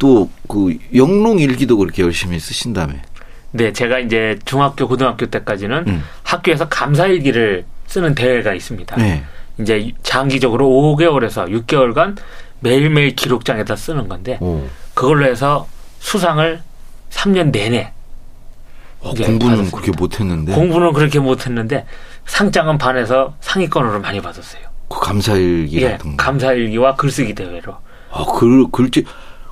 또그 0.00 0.76
영롱 0.92 1.38
일기도 1.38 1.76
그렇게 1.76 2.02
열심히 2.02 2.40
쓰신다며. 2.40 2.94
네, 3.52 3.72
제가 3.72 4.00
이제 4.00 4.40
중학교, 4.44 4.88
고등학교 4.88 5.26
때까지는 5.26 5.84
음. 5.86 6.04
학교에서 6.24 6.68
감사 6.68 7.06
일기를 7.06 7.64
쓰는 7.86 8.16
대회가 8.16 8.54
있습니다. 8.54 8.96
네. 8.96 9.22
이제 9.60 9.92
장기적으로 10.02 10.66
5개월에서 10.66 11.48
6개월간 11.66 12.16
매일매일 12.60 13.14
기록장에다 13.14 13.76
쓰는 13.76 14.08
건데 14.08 14.38
오. 14.40 14.64
그걸로 14.94 15.26
해서 15.26 15.68
수상을 16.00 16.60
3년 17.10 17.50
내내 17.52 17.92
어, 19.00 19.12
공부는 19.12 19.38
받았습니다. 19.38 19.70
그렇게 19.76 19.92
못했는데 19.96 20.54
공부는 20.54 20.92
그렇게 20.92 21.18
못했는데 21.18 21.86
상장은 22.26 22.78
반에서 22.78 23.34
상위권으로 23.40 24.00
많이 24.00 24.20
받았어요. 24.20 24.62
그 24.88 25.00
감사일기 25.00 25.82
예, 25.82 25.90
같은 25.92 26.16
거. 26.16 26.24
감사일기와 26.24 26.96
글쓰기 26.96 27.34
대회로. 27.34 27.76
아, 28.10 28.24
글 28.38 28.70
글지 28.70 29.04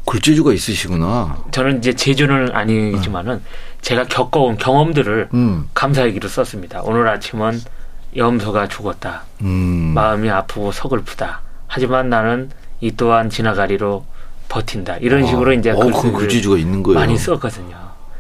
글재주가 0.07 0.53
있으시구나. 0.53 1.37
저는 1.53 1.79
이제 1.79 1.93
제주는 1.93 2.51
아니지만은 2.53 3.35
음. 3.35 3.45
제가 3.83 4.05
겪어온 4.05 4.57
경험들을 4.57 5.29
음. 5.35 5.69
감사일기로 5.75 6.29
썼습니다. 6.29 6.81
오늘 6.83 7.07
아침은 7.09 7.61
염소가 8.17 8.69
죽었다. 8.69 9.23
음. 9.43 9.93
마음이 9.95 10.31
아프고 10.31 10.73
서글프다. 10.73 11.41
하지만 11.67 12.11
나는 12.11 12.51
이 12.81 12.93
또한 12.93 13.31
지나가리로 13.31 14.05
버틴다. 14.49 14.99
이런 14.99 15.25
아. 15.25 15.27
식으로 15.27 15.53
이제 15.55 15.71
어, 15.71 15.77
그 15.77 16.13
글재주가 16.13 16.59
있는 16.59 16.83
거예요. 16.83 16.99
많이 16.99 17.17
썼거든요. 17.17 17.77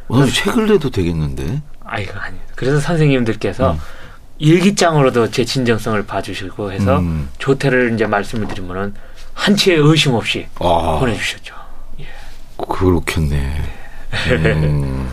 오늘 0.09 0.29
책을 0.31 0.67
내도 0.69 0.91
되겠는데? 0.91 1.63
아이고 1.85 2.19
아니. 2.19 2.37
그래서 2.55 2.81
선생님들께서 2.81 3.73
음. 3.73 3.79
일기장으로도 4.39 5.31
제 5.31 5.45
진정성을 5.45 6.05
봐주시고 6.05 6.73
해서 6.73 6.99
음. 6.99 7.29
조퇴를 7.39 7.95
이제 7.95 8.07
말씀을 8.07 8.49
드리면은 8.49 8.95
한치의 9.35 9.79
의심 9.79 10.15
없이 10.15 10.47
아. 10.59 10.97
보내주셨죠. 10.99 11.55
그렇겠네. 12.57 13.63
음. 14.31 15.11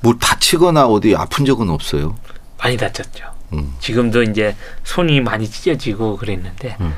뭐 0.00 0.14
다치거나 0.20 0.86
어디 0.86 1.14
아픈 1.14 1.44
적은 1.44 1.70
없어요? 1.70 2.16
많이 2.62 2.76
다쳤죠. 2.76 3.24
음. 3.52 3.74
지금도 3.80 4.22
이제 4.22 4.54
손이 4.84 5.20
많이 5.20 5.48
찢어지고 5.48 6.16
그랬는데 6.16 6.76
음. 6.80 6.94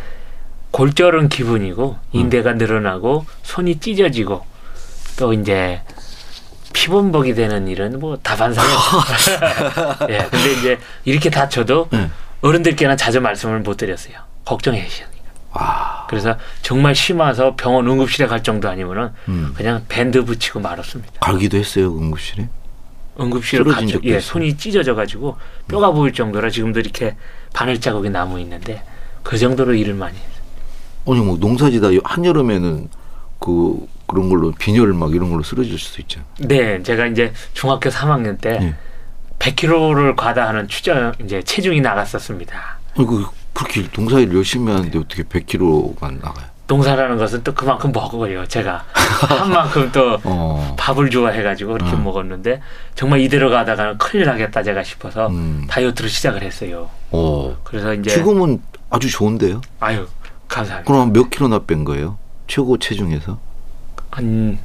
골절은 0.70 1.30
기분이고 1.30 1.98
음. 2.14 2.20
인대가 2.20 2.52
늘어나고 2.52 3.24
손이 3.42 3.80
찢어지고 3.80 4.44
또 5.18 5.32
이제 5.32 5.80
피범벅이 6.74 7.34
되는 7.34 7.66
일은 7.68 7.98
뭐 7.98 8.18
다반사예요. 8.18 8.76
예. 10.10 10.18
근데 10.30 10.52
이제 10.52 10.78
이렇게 11.04 11.30
다쳐도 11.30 11.88
네. 11.92 12.10
어른들께는 12.42 12.96
자주 12.96 13.20
말씀을 13.20 13.60
못 13.60 13.76
드렸어요. 13.76 14.16
걱정해 14.44 14.86
주시니까. 14.86 15.14
와. 15.52 16.06
그래서 16.10 16.36
정말 16.62 16.94
심해서 16.94 17.54
병원 17.56 17.88
응급실에 17.88 18.26
갈 18.26 18.42
정도 18.42 18.68
아니면은 18.68 19.10
음. 19.28 19.54
그냥 19.56 19.84
밴드 19.88 20.24
붙이고 20.24 20.60
말았습니다. 20.60 21.12
갈기도 21.20 21.56
했어요 21.56 21.96
응급실에? 21.96 22.48
응급실을 23.18 23.72
갔죠. 23.72 24.00
예, 24.04 24.20
손이 24.20 24.56
찢어져 24.56 24.94
가지고 24.94 25.36
뼈가 25.68 25.90
음. 25.90 25.94
보일 25.94 26.12
정도라 26.12 26.50
지금도 26.50 26.80
이렇게 26.80 27.16
바늘 27.52 27.80
자국이 27.80 28.10
남아 28.10 28.38
있는데 28.40 28.82
그 29.22 29.38
정도로 29.38 29.74
일을 29.74 29.94
많이 29.94 30.16
했어요. 30.16 30.34
아니 31.06 31.20
뭐 31.20 31.36
농사지다 31.36 31.88
한여름에는 32.02 32.88
그 33.38 33.86
그런 34.06 34.28
걸로 34.28 34.52
빈혈 34.52 34.92
막 34.94 35.14
이런 35.14 35.30
걸로 35.30 35.42
쓰러질 35.42 35.78
수도 35.78 36.02
있죠. 36.02 36.20
네, 36.38 36.82
제가 36.82 37.06
이제 37.06 37.32
중학교 37.52 37.90
3학년 37.90 38.40
때 38.40 38.58
네. 38.58 38.74
100kg를 39.38 40.16
과다하는 40.16 40.68
추정 40.68 41.12
이제 41.22 41.42
체중이 41.42 41.80
나갔었습니다. 41.80 42.78
아이고 42.96 43.24
그렇게 43.52 43.86
농사일 43.94 44.34
열심히 44.34 44.72
하는데 44.72 44.98
어떻게 44.98 45.22
100kg가 45.22 46.20
나가요? 46.20 46.53
농사라는 46.66 47.18
것은 47.18 47.42
또 47.44 47.52
그만큼 47.52 47.92
먹어요. 47.92 48.46
제가 48.46 48.84
한 49.28 49.50
만큼 49.50 49.90
또 49.92 50.18
어. 50.24 50.74
밥을 50.78 51.10
좋아해가지고 51.10 51.74
그렇게 51.74 51.92
어. 51.92 51.96
먹었는데 51.96 52.60
정말 52.94 53.20
이대로 53.20 53.50
가다가는 53.50 53.98
큰일 53.98 54.24
나겠다 54.24 54.62
제가 54.62 54.82
싶어서 54.82 55.26
음. 55.28 55.66
다이어트를 55.68 56.08
시작을 56.08 56.42
했어요. 56.42 56.88
어. 57.10 57.56
그래서 57.64 57.92
이제 57.92 58.10
지금은 58.10 58.62
아주 58.90 59.10
좋은데요? 59.10 59.60
아유 59.80 60.06
감사합니다. 60.48 60.90
그럼 60.90 61.12
몇 61.12 61.28
킬로나 61.30 61.60
뺀 61.66 61.84
거예요? 61.84 62.16
최고 62.46 62.78
체중에서? 62.78 63.38
한 64.10 64.58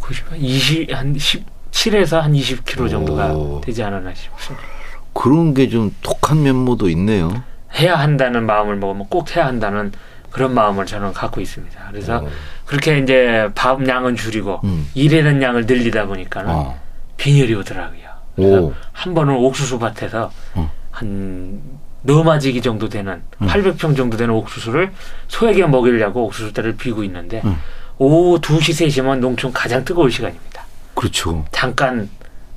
90, 0.00 0.24
20, 0.36 0.92
한 0.94 1.14
17에서 1.14 2.20
한 2.20 2.32
20킬로 2.32 2.88
정도가 2.88 3.32
오. 3.32 3.60
되지 3.60 3.82
않았나 3.82 4.12
싶습니다. 4.14 4.64
그런 5.12 5.52
게 5.54 5.68
좀 5.68 5.94
독한 6.02 6.42
면모도 6.42 6.88
있네요. 6.90 7.42
해야 7.74 7.96
한다는 7.96 8.46
마음을 8.46 8.76
먹으면 8.76 9.06
꼭 9.08 9.34
해야 9.36 9.46
한다는 9.46 9.92
그런 10.30 10.54
마음을 10.54 10.86
저는 10.86 11.12
갖고 11.12 11.40
있습니다. 11.40 11.88
그래서 11.90 12.18
어. 12.18 12.28
그렇게 12.66 12.98
이제 12.98 13.48
밥 13.54 13.86
양은 13.86 14.16
줄이고 14.16 14.60
음. 14.64 14.88
일하는 14.94 15.42
양을 15.42 15.66
늘리다 15.66 16.06
보니까는 16.06 16.50
어. 16.50 16.80
빈혈이 17.16 17.54
오더라고요. 17.54 18.00
그래서 18.36 18.62
오. 18.62 18.74
한 18.92 19.14
번은 19.14 19.34
옥수수 19.34 19.78
밭에서 19.78 20.30
어. 20.54 20.72
한 20.90 21.60
너마지기 22.02 22.62
정도 22.62 22.88
되는 22.88 23.22
음. 23.42 23.46
800평 23.46 23.96
정도 23.96 24.16
되는 24.16 24.32
옥수수를 24.34 24.92
소에게 25.28 25.66
먹이려고 25.66 26.24
옥수수대를 26.26 26.76
비고 26.76 27.04
있는데 27.04 27.42
음. 27.44 27.56
오후 27.98 28.40
2시 28.40 28.86
3시면 28.86 29.18
농촌 29.18 29.52
가장 29.52 29.84
뜨거울 29.84 30.10
시간입니다. 30.10 30.64
그렇죠. 30.94 31.44
잠깐 31.52 32.08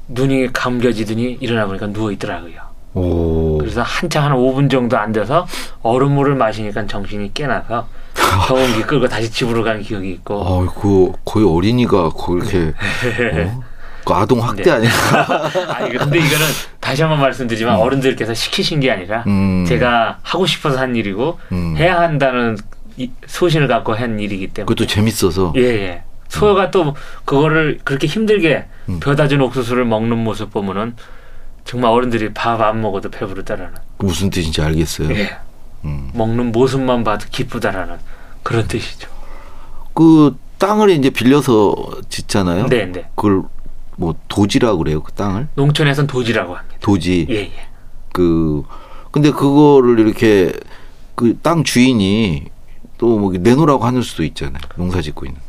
눈이 0.08 0.54
감겨지더니 0.54 1.38
일어나 1.42 1.66
보니까 1.66 1.88
누워 1.88 2.12
있더라고요. 2.12 2.73
오. 2.94 3.58
그래서 3.58 3.82
한참 3.82 4.24
한 4.24 4.38
5분 4.38 4.70
정도 4.70 4.98
앉아서 4.98 5.48
얼음물을 5.82 6.36
마시니까 6.36 6.86
정신이 6.88 7.34
깨나서 7.34 7.88
경운기 8.48 8.84
끌고 8.84 9.08
다시 9.08 9.32
집으로 9.32 9.64
간 9.64 9.82
기억이 9.82 10.12
있고. 10.12 10.36
어, 10.36 10.66
그 10.66 11.12
거의 11.26 11.48
어린이가 11.48 12.12
그렇게 12.12 12.74
어? 13.34 13.64
그 14.06 14.14
아동 14.14 14.44
학대 14.44 14.64
네. 14.64 14.72
아니야? 14.72 14.92
아니 15.74 15.98
근데 15.98 16.20
이거는 16.20 16.46
다시 16.80 17.02
한번 17.02 17.22
말씀드리지만 17.22 17.76
음. 17.76 17.82
어른들께서 17.82 18.34
시키신 18.34 18.82
게 18.82 18.92
아니라 18.92 19.24
음. 19.28 19.66
제가 19.68 20.20
하고 20.22 20.46
싶어서 20.46 20.80
한 20.80 20.96
일이고 20.96 21.40
음. 21.52 21.76
해야 21.78 22.00
한다는 22.00 22.58
소신을 23.26 23.68
갖고 23.68 23.94
한 23.94 24.20
일이기 24.20 24.48
때문에. 24.48 24.68
그것도 24.68 24.88
재밌어서. 24.88 25.54
예. 25.56 25.62
예. 25.62 26.04
소가 26.28 26.72
또 26.72 26.96
그거를 27.26 27.80
그렇게 27.84 28.08
힘들게 28.08 28.66
음. 28.90 29.00
벼다 29.00 29.28
준 29.28 29.42
옥수수를 29.42 29.86
먹는 29.86 30.18
모습 30.18 30.52
보면은 30.52 30.96
정말 31.66 31.92
어른들이 31.92 32.34
밥 32.34 32.62
안 32.62 32.82
먹어도 32.82 33.10
배부르다라는. 33.10 33.74
무슨 34.00 34.30
뜻인지 34.30 34.62
알겠어요. 34.62 35.16
예. 35.16 35.38
음. 35.86 36.10
먹는 36.14 36.52
모습만 36.52 37.04
봐도 37.04 37.26
기쁘다라는 37.32 37.98
그런 38.44 38.68
뜻이죠. 38.68 39.10
그 39.94 40.38
땅을 40.58 40.90
이제 40.92 41.10
빌려서 41.10 41.76
짓잖아요. 42.10 42.68
네, 42.68 42.86
네. 42.86 43.06
그걸 43.16 43.44
뭐 43.96 44.16
도지라고 44.28 44.80
그래요, 44.80 45.04
그 45.04 45.12
땅을? 45.14 45.48
농촌에선 45.56 46.08
도지라고 46.08 46.56
합니다. 46.56 46.78
도지. 46.82 47.28
예, 47.30 47.36
예. 47.36 47.52
그 48.12 48.64
근데 49.12 49.32
그거를 49.32 50.00
이렇게 50.00 50.52
그 51.16 51.38
땅 51.42 51.64
주인이 51.64 52.46
또 52.98 53.18
뭐 53.20 53.32
내놓으라고 53.34 53.86
하는 53.86 54.02
수도 54.02 54.24
있잖아요. 54.24 54.62
농사 54.76 55.02
짓고 55.02 55.26
있는데. 55.26 55.46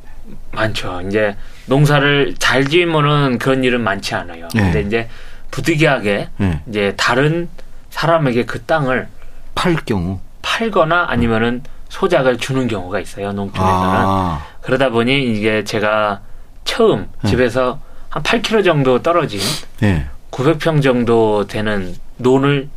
많죠. 0.53 1.01
이제 1.07 1.37
농사를 1.67 2.35
잘 2.39 2.67
지으면은 2.67 3.39
그런 3.39 3.63
일은 3.65 3.81
많지 3.83 4.15
않아요. 4.15 4.49
네. 4.55 4.61
근데 4.73 4.81
이제 4.83 5.09
부득이하게 5.55 6.31
네. 6.39 6.61
이제 6.69 6.95
다른 6.97 7.49
사람에게 7.91 8.45
그 8.45 8.63
땅을 8.63 9.07
팔 9.55 9.77
경우 9.77 10.19
팔거나 10.43 11.07
아니면은 11.09 11.63
소작을 11.91 12.39
주는 12.39 12.67
경우가 12.67 12.99
있어요. 12.99 13.33
농촌에서는. 13.33 13.89
아. 13.97 14.45
그러다 14.63 14.91
보니 14.91 15.33
이게 15.33 15.63
제가 15.63 16.23
처음 16.65 17.09
네. 17.23 17.31
집에서 17.31 17.79
한 18.09 18.25
8km 18.25 18.65
정도 18.65 19.01
떨어진 19.01 19.39
네. 19.79 20.09
900평 20.33 20.83
정도 20.83 21.47
되는 21.47 21.95
논을 22.17 22.69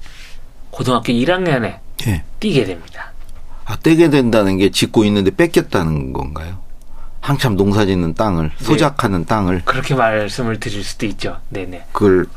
고등학교 0.69 1.11
1학년에 1.13 1.79
네. 1.97 2.23
띄게 2.39 2.65
됩니다. 2.65 3.11
아, 3.65 3.75
떼게 3.77 4.11
된다는 4.11 4.57
게 4.57 4.69
짓고 4.69 5.03
있는데 5.05 5.31
뺏겼다는 5.31 6.13
건가요? 6.13 6.59
한참 7.21 7.57
농사 7.57 7.85
짓는 7.85 8.13
땅을, 8.13 8.51
네. 8.55 8.63
소작하는 8.63 9.25
땅을. 9.25 9.63
그렇게 9.65 9.95
말씀을 9.95 10.59
드릴 10.59 10.83
수도 10.83 11.07
있죠. 11.07 11.39
네네. 11.49 11.87
그걸 11.91 12.27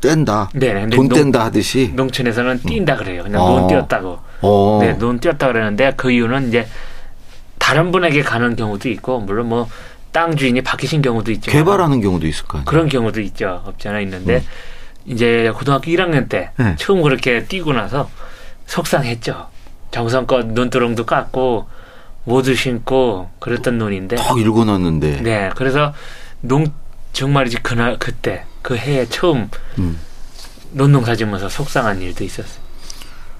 뗀다. 0.00 0.50
네. 0.54 0.88
돈 0.88 1.08
농, 1.08 1.08
뗀다 1.08 1.46
하듯이. 1.46 1.92
농촌에서는 1.94 2.60
뛴다 2.60 2.96
그래요. 2.96 3.22
그냥 3.22 3.40
어. 3.42 3.60
논 3.60 3.68
띄었다고. 3.68 4.18
어. 4.42 4.78
네, 4.80 4.92
논 4.94 5.18
띄었다 5.18 5.48
그러는데 5.48 5.92
그 5.96 6.10
이유는 6.10 6.48
이제 6.48 6.66
다른 7.58 7.90
분에게 7.90 8.22
가는 8.22 8.54
경우도 8.56 8.88
있고, 8.88 9.20
물론 9.20 9.48
뭐 9.48 9.68
땅 10.12 10.36
주인이 10.36 10.60
바뀌신 10.62 11.02
경우도 11.02 11.30
있죠. 11.32 11.50
개발하는 11.50 12.00
경우도 12.00 12.26
있을 12.26 12.44
거 12.46 12.58
아니에요. 12.58 12.64
그런 12.64 12.88
경우도 12.88 13.20
있죠. 13.20 13.62
없잖아 13.66 14.00
있는데, 14.00 14.36
음. 14.36 14.42
이제 15.04 15.52
고등학교 15.54 15.90
1학년 15.90 16.28
때 16.28 16.50
네. 16.56 16.74
처음 16.76 17.02
그렇게 17.02 17.44
뛰고 17.44 17.72
나서 17.72 18.10
속상했죠. 18.66 19.46
정성껏 19.90 20.46
눈두렁도 20.48 21.06
깎고 21.06 21.66
모두 22.24 22.54
신고 22.54 23.30
그랬던 23.38 23.78
논인데 23.78 24.16
다 24.16 24.34
읽어놨는데 24.36 25.22
네 25.22 25.50
그래서 25.56 25.94
농 26.42 26.66
정말이지 27.14 27.62
그날 27.62 27.96
그때 27.98 28.44
그 28.68 28.76
해에 28.76 29.06
처음 29.06 29.48
음. 29.78 29.98
논농 30.72 31.02
사 31.06 31.16
지면서 31.16 31.48
속상한 31.48 32.02
일도 32.02 32.22
있었어요. 32.22 32.60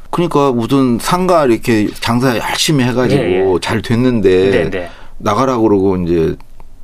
그러니까 0.08 0.52
무슨 0.52 0.98
상가 0.98 1.44
이렇게 1.44 1.86
장사 2.00 2.34
열심히 2.38 2.82
해가지고 2.84 3.22
네, 3.22 3.44
네. 3.44 3.58
잘 3.60 3.82
됐는데 3.82 4.50
네, 4.50 4.70
네. 4.70 4.90
나가라 5.18 5.58
그러고 5.58 5.96
이제 5.98 6.34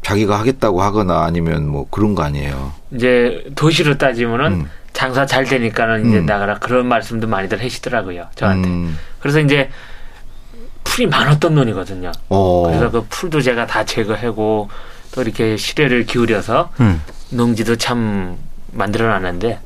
자기가 0.03 0.39
하겠다고 0.39 0.83
하거나 0.83 1.25
아니면 1.25 1.67
뭐 1.67 1.87
그런 1.89 2.15
거 2.15 2.23
아니에요. 2.23 2.75
이제 2.91 3.51
도시로 3.57 3.97
따지면은 3.97 4.53
음. 4.53 4.71
장사 4.93 5.25
잘 5.25 5.45
되니까는 5.47 6.11
이제 6.11 6.19
음. 6.19 6.27
나가라 6.27 6.59
그런 6.59 6.87
말씀도 6.87 7.27
많이들 7.27 7.65
하시더라고요 7.65 8.27
저한테. 8.35 8.69
음. 8.69 8.99
그래서 9.21 9.41
이제 9.41 9.71
풀이 10.85 11.07
많았던 11.07 11.55
논이거든요. 11.55 12.13
오. 12.29 12.37
어. 12.37 12.67
그래서 12.67 12.91
그 12.91 13.07
풀도 13.09 13.41
제가 13.41 13.67
다 13.67 13.87
제거하고 13.87 14.69
또 15.13 15.23
이렇게 15.23 15.57
시래를 15.57 16.05
기울여서 16.05 16.69
음. 16.81 17.01
농지도 17.35 17.76
참 17.76 18.37
만들어놨는데 18.73 19.59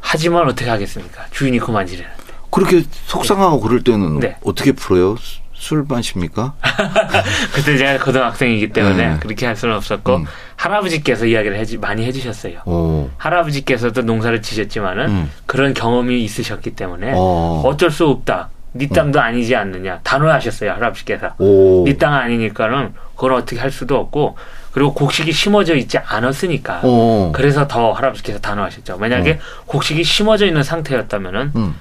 하지만 0.00 0.46
어떻게 0.48 0.68
하겠습니까? 0.68 1.24
주인이 1.30 1.58
그만지려는데. 1.58 2.24
그렇게 2.50 2.84
속상하고 3.06 3.56
네. 3.56 3.62
그럴 3.62 3.82
때는 3.84 4.20
네. 4.20 4.36
어떻게 4.44 4.72
풀어요? 4.72 5.16
술 5.54 5.84
마십니까? 5.88 6.54
그때 7.54 7.76
제가 7.78 8.04
고등학생이기 8.04 8.68
때문에 8.70 8.96
네. 8.96 9.16
그렇게 9.20 9.46
할 9.46 9.56
수는 9.56 9.74
없었고 9.76 10.16
음. 10.16 10.24
할아버지께서 10.56 11.24
이야기를 11.24 11.56
해주, 11.56 11.78
많이 11.80 12.04
해주셨어요. 12.04 12.60
오. 12.66 13.08
할아버지께서도 13.16 14.02
농사를 14.02 14.42
지셨지만은 14.42 15.08
음. 15.08 15.30
그런 15.46 15.72
경험이 15.72 16.22
있으셨기 16.24 16.72
때문에 16.76 17.14
오. 17.14 17.62
어쩔 17.64 17.90
수 17.90 18.06
없다. 18.06 18.50
네 18.72 18.88
땅도 18.88 19.20
음. 19.20 19.24
아니지 19.24 19.54
않느냐 19.56 20.00
단호하셨어요 20.02 20.72
할아버지께서. 20.72 21.34
네 21.38 21.96
땅 21.96 22.12
아니니까는 22.12 22.92
그걸 23.14 23.32
어떻게 23.34 23.58
할 23.58 23.70
수도 23.70 23.96
없고 23.98 24.36
그리고 24.74 24.92
곡식이 24.92 25.30
심어져 25.30 25.76
있지 25.76 25.98
않았으니까 25.98 26.80
오. 26.82 27.30
그래서 27.32 27.68
더 27.68 27.92
할아버지께서 27.92 28.40
단호하셨죠. 28.40 28.98
만약에 28.98 29.38
오. 29.62 29.66
곡식이 29.66 30.02
심어져 30.02 30.46
있는 30.46 30.64
상태였다면은 30.64 31.52
음. 31.54 31.80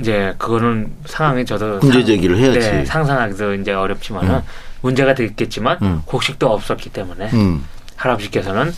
이제 0.00 0.34
그거는 0.38 0.92
상황이 1.06 1.46
저도 1.46 1.78
문제 1.78 2.04
제기를 2.04 2.36
해야지. 2.36 2.58
네, 2.58 2.84
상상하기도 2.84 3.54
이제 3.54 3.72
어렵지만은 3.72 4.34
음. 4.34 4.42
문제가 4.80 5.14
되겠지만 5.14 5.78
음. 5.82 6.02
곡식도 6.04 6.50
없었기 6.50 6.90
때문에 6.90 7.30
음. 7.32 7.64
할아버지께서는 7.94 8.74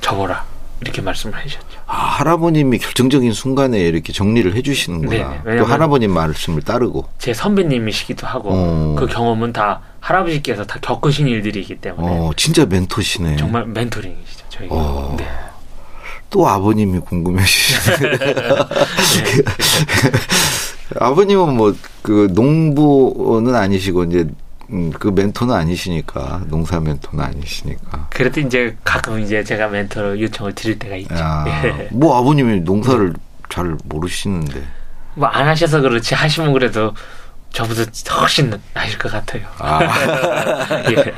접어라 0.00 0.44
이렇게 0.80 1.02
말씀을 1.02 1.36
해주셨죠. 1.40 1.69
아, 1.92 1.96
할아버님이 1.96 2.78
결정적인 2.78 3.32
순간에 3.32 3.80
이렇게 3.80 4.12
정리를 4.12 4.54
해주시는구나. 4.54 5.42
네, 5.44 5.56
또 5.56 5.64
할아버님 5.64 6.12
말씀을 6.12 6.62
따르고. 6.62 7.06
제 7.18 7.34
선배님이시기도 7.34 8.26
하고 8.26 8.50
어. 8.52 8.94
그 8.96 9.06
경험은 9.06 9.52
다 9.52 9.80
할아버지께서 9.98 10.64
다 10.64 10.78
겪으신 10.80 11.26
일들이기 11.26 11.76
때문에. 11.76 12.06
어, 12.08 12.30
진짜 12.36 12.64
멘토시네. 12.64 13.36
정말 13.36 13.66
멘토링이시죠 13.66 14.44
저희가. 14.50 14.74
어. 14.74 15.16
네. 15.18 15.26
또 16.30 16.48
아버님이 16.48 17.00
궁금해지시네. 17.00 18.18
네. 18.18 18.34
아버님은 21.00 21.56
뭐 21.56 21.74
그 22.02 22.28
농부는 22.32 23.54
아니시고 23.54 24.04
이제 24.04 24.26
음, 24.72 24.90
그 24.92 25.08
멘토는 25.08 25.54
아니시니까 25.54 26.42
농사 26.46 26.78
멘토는 26.80 27.24
아니시니까. 27.24 28.08
그래도 28.10 28.40
이제 28.40 28.76
가끔 28.84 29.18
이제 29.20 29.42
제가 29.42 29.68
멘토로 29.68 30.20
요청을 30.20 30.54
드릴 30.54 30.78
때가 30.78 30.96
있죠. 30.96 31.14
야, 31.14 31.44
예. 31.64 31.88
뭐 31.92 32.16
아버님이 32.18 32.60
농사를 32.60 33.14
잘 33.48 33.76
모르시는데. 33.84 34.62
뭐 35.14 35.28
안 35.28 35.46
하셔서 35.48 35.80
그렇지 35.80 36.14
하시면 36.14 36.52
그래도 36.52 36.94
저보다 37.52 37.82
훨씬 38.20 38.52
나실 38.74 38.96
것 38.98 39.10
같아요. 39.10 39.42
아. 39.58 39.80
예. 40.90 41.12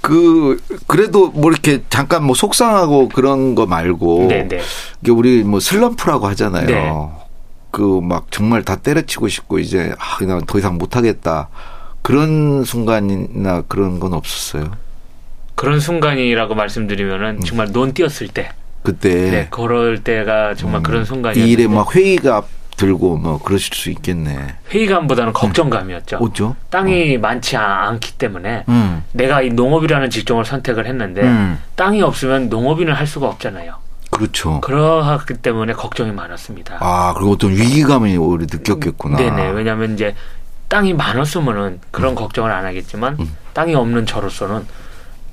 그 0.00 0.58
그래도 0.86 1.28
뭐 1.28 1.50
이렇게 1.50 1.82
잠깐 1.90 2.24
뭐 2.24 2.34
속상하고 2.34 3.10
그런 3.10 3.54
거 3.54 3.66
말고 3.66 4.28
네네. 4.28 4.48
네. 4.48 4.60
이게 5.02 5.12
우리 5.12 5.44
뭐 5.44 5.60
슬럼프라고 5.60 6.26
하잖아요. 6.28 6.66
네. 6.66 6.90
그막 7.70 8.28
정말 8.30 8.62
다 8.64 8.76
때려치고 8.76 9.28
싶고 9.28 9.58
이제 9.58 9.94
아 9.98 10.16
그냥 10.16 10.40
더 10.46 10.58
이상 10.58 10.78
못 10.78 10.96
하겠다. 10.96 11.48
그런 12.02 12.64
순간이나 12.64 13.62
그런 13.68 14.00
건 14.00 14.14
없었어요. 14.14 14.72
그런 15.54 15.80
순간이라고 15.80 16.54
말씀드리면은 16.54 17.36
음. 17.36 17.40
정말 17.40 17.70
논 17.72 17.92
띄었을 17.92 18.28
때 18.28 18.50
그때 18.82 19.30
네, 19.30 19.48
그럴 19.50 20.02
때가 20.02 20.54
정말 20.54 20.80
음. 20.80 20.82
그런 20.82 21.04
순간이었는데 21.04 21.50
일에 21.50 21.68
막 21.68 21.94
회의가 21.94 22.44
들고 22.76 23.18
뭐 23.18 23.38
그러실 23.38 23.74
수 23.74 23.90
있겠네. 23.90 24.54
회의감보다는 24.70 25.34
걱정감이었죠. 25.34 26.16
음. 26.16 26.22
어죠? 26.22 26.56
땅이 26.70 27.16
어. 27.16 27.20
많지 27.20 27.58
않기 27.58 28.14
때문에 28.14 28.64
음. 28.68 29.04
내가 29.12 29.42
이 29.42 29.50
농업이라는 29.50 30.08
직종을 30.08 30.46
선택을 30.46 30.86
했는데 30.86 31.22
음. 31.22 31.58
땅이 31.76 32.00
없으면 32.00 32.48
농업인을 32.48 32.94
할 32.94 33.06
수가 33.06 33.28
없잖아요. 33.28 33.74
그렇죠. 34.10 34.60
그러기 34.62 35.34
때문에 35.34 35.74
걱정이 35.74 36.10
많았습니다. 36.12 36.78
아, 36.80 37.12
그리고 37.14 37.32
어떤 37.32 37.50
위기감이 37.50 38.16
오히려 38.16 38.46
느꼈겠구나. 38.50 39.18
네네. 39.18 39.50
왜냐하면 39.50 39.94
이제 39.94 40.14
땅이 40.70 40.94
많았으면은 40.94 41.80
그런 41.90 42.12
음. 42.12 42.14
걱정을 42.14 42.50
안 42.50 42.64
하겠지만 42.64 43.16
음. 43.18 43.36
땅이 43.52 43.74
없는 43.74 44.06
저로서는 44.06 44.64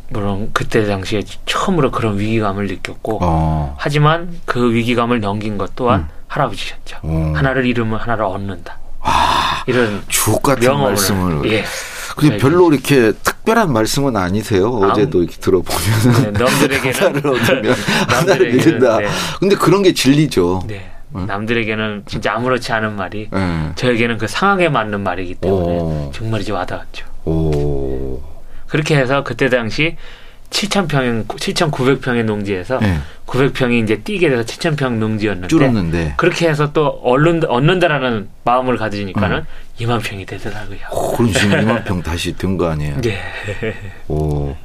물론 0.10 0.50
그때 0.52 0.86
당시에 0.86 1.22
처음으로 1.46 1.92
그런 1.92 2.18
위기감을 2.18 2.68
느꼈고 2.68 3.20
어. 3.22 3.76
하지만 3.78 4.40
그 4.46 4.74
위기감을 4.74 5.22
넘긴 5.22 5.58
것 5.58 5.76
또한 5.76 6.02
음. 6.02 6.08
할아버지셨죠. 6.28 6.98
어. 7.04 7.34
하나를 7.36 7.66
잃으면 7.66 8.00
하나를 8.00 8.26
얻는다. 8.26 8.80
아, 9.02 9.64
이런 9.68 10.04
주옥 10.08 10.44
같은 10.44 10.76
말씀을. 10.76 11.50
예. 11.52 11.64
근데 12.16 12.38
별로 12.38 12.72
이렇게 12.74 13.12
특별한 13.12 13.72
말씀은 13.72 14.16
아니세요. 14.16 14.70
어제도 14.70 15.22
이렇게 15.22 15.38
들어보면 15.38 16.24
네, 16.24 16.32
남들에게는 16.44 17.00
하나를 17.00 17.28
얻으면 17.28 17.76
하나를 18.10 18.54
잃는다. 18.56 18.98
네. 18.98 19.08
근데 19.40 19.56
그런 19.56 19.84
게 19.84 19.94
진리죠. 19.94 20.64
네. 20.66 20.97
남들에게는 21.14 22.04
진짜 22.06 22.34
아무렇지 22.34 22.72
않은 22.74 22.96
말이 22.96 23.30
네. 23.32 23.72
저에게는 23.76 24.18
그 24.18 24.28
상황에 24.28 24.70
맞는 24.70 25.02
말이기 25.02 25.36
때문에 25.36 25.78
오. 25.80 26.12
정말 26.14 26.42
이제 26.42 26.52
와닿았죠. 26.52 27.06
오. 27.26 28.22
그렇게 28.68 28.98
해서 28.98 29.24
그때 29.24 29.50
당시 29.50 29.96
7,000평, 30.50 31.28
7,900평의 31.28 32.24
농지에서 32.24 32.80
네. 32.80 33.00
900평이 33.26 33.84
이제 33.84 34.02
뛰게 34.02 34.30
돼서 34.30 34.44
7,000평 34.44 34.94
농지였는데 34.94 35.48
줄었는데 35.50 36.14
그렇게 36.18 36.48
해서 36.48 36.72
또 36.72 36.88
얻는, 36.88 37.46
얻는다라는 37.46 38.30
마음을 38.44 38.78
가지니까는 38.78 39.38
음. 39.40 39.46
2만 39.80 40.02
평이 40.02 40.26
되더라고요. 40.26 40.80
오, 40.92 41.12
그럼 41.14 41.34
지금 41.34 41.60
2만 41.60 41.84
평 41.84 42.02
다시 42.02 42.34
된거 42.34 42.70
아니에요? 42.70 43.02
네. 43.02 43.20
오. 44.08 44.56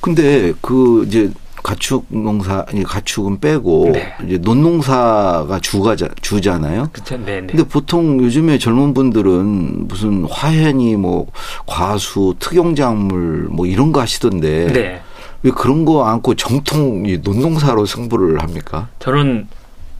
근데 0.00 0.52
그 0.60 1.04
이제 1.06 1.30
가축 1.62 2.06
농사 2.08 2.64
아니 2.68 2.82
가축은 2.82 3.40
빼고 3.40 3.90
네. 3.92 4.14
이제 4.26 4.38
논농사가 4.38 5.60
주가 5.60 5.94
주잖아요. 5.96 6.88
그렇죠. 6.92 7.16
네, 7.18 7.40
네. 7.40 7.46
근데 7.46 7.64
보통 7.64 8.20
요즘에 8.20 8.58
젊은 8.58 8.94
분들은 8.94 9.88
무슨 9.88 10.24
화hen이 10.24 10.96
뭐 10.96 11.26
과수, 11.66 12.34
특용작물 12.38 13.48
뭐 13.50 13.66
이런 13.66 13.92
거 13.92 14.00
하시던데. 14.00 14.72
네. 14.72 15.02
왜 15.44 15.50
그런 15.50 15.84
거 15.84 16.04
않고 16.04 16.34
정통 16.36 17.04
이 17.06 17.18
논농사로 17.18 17.84
승부를 17.84 18.40
합니까? 18.40 18.88
저는 19.00 19.48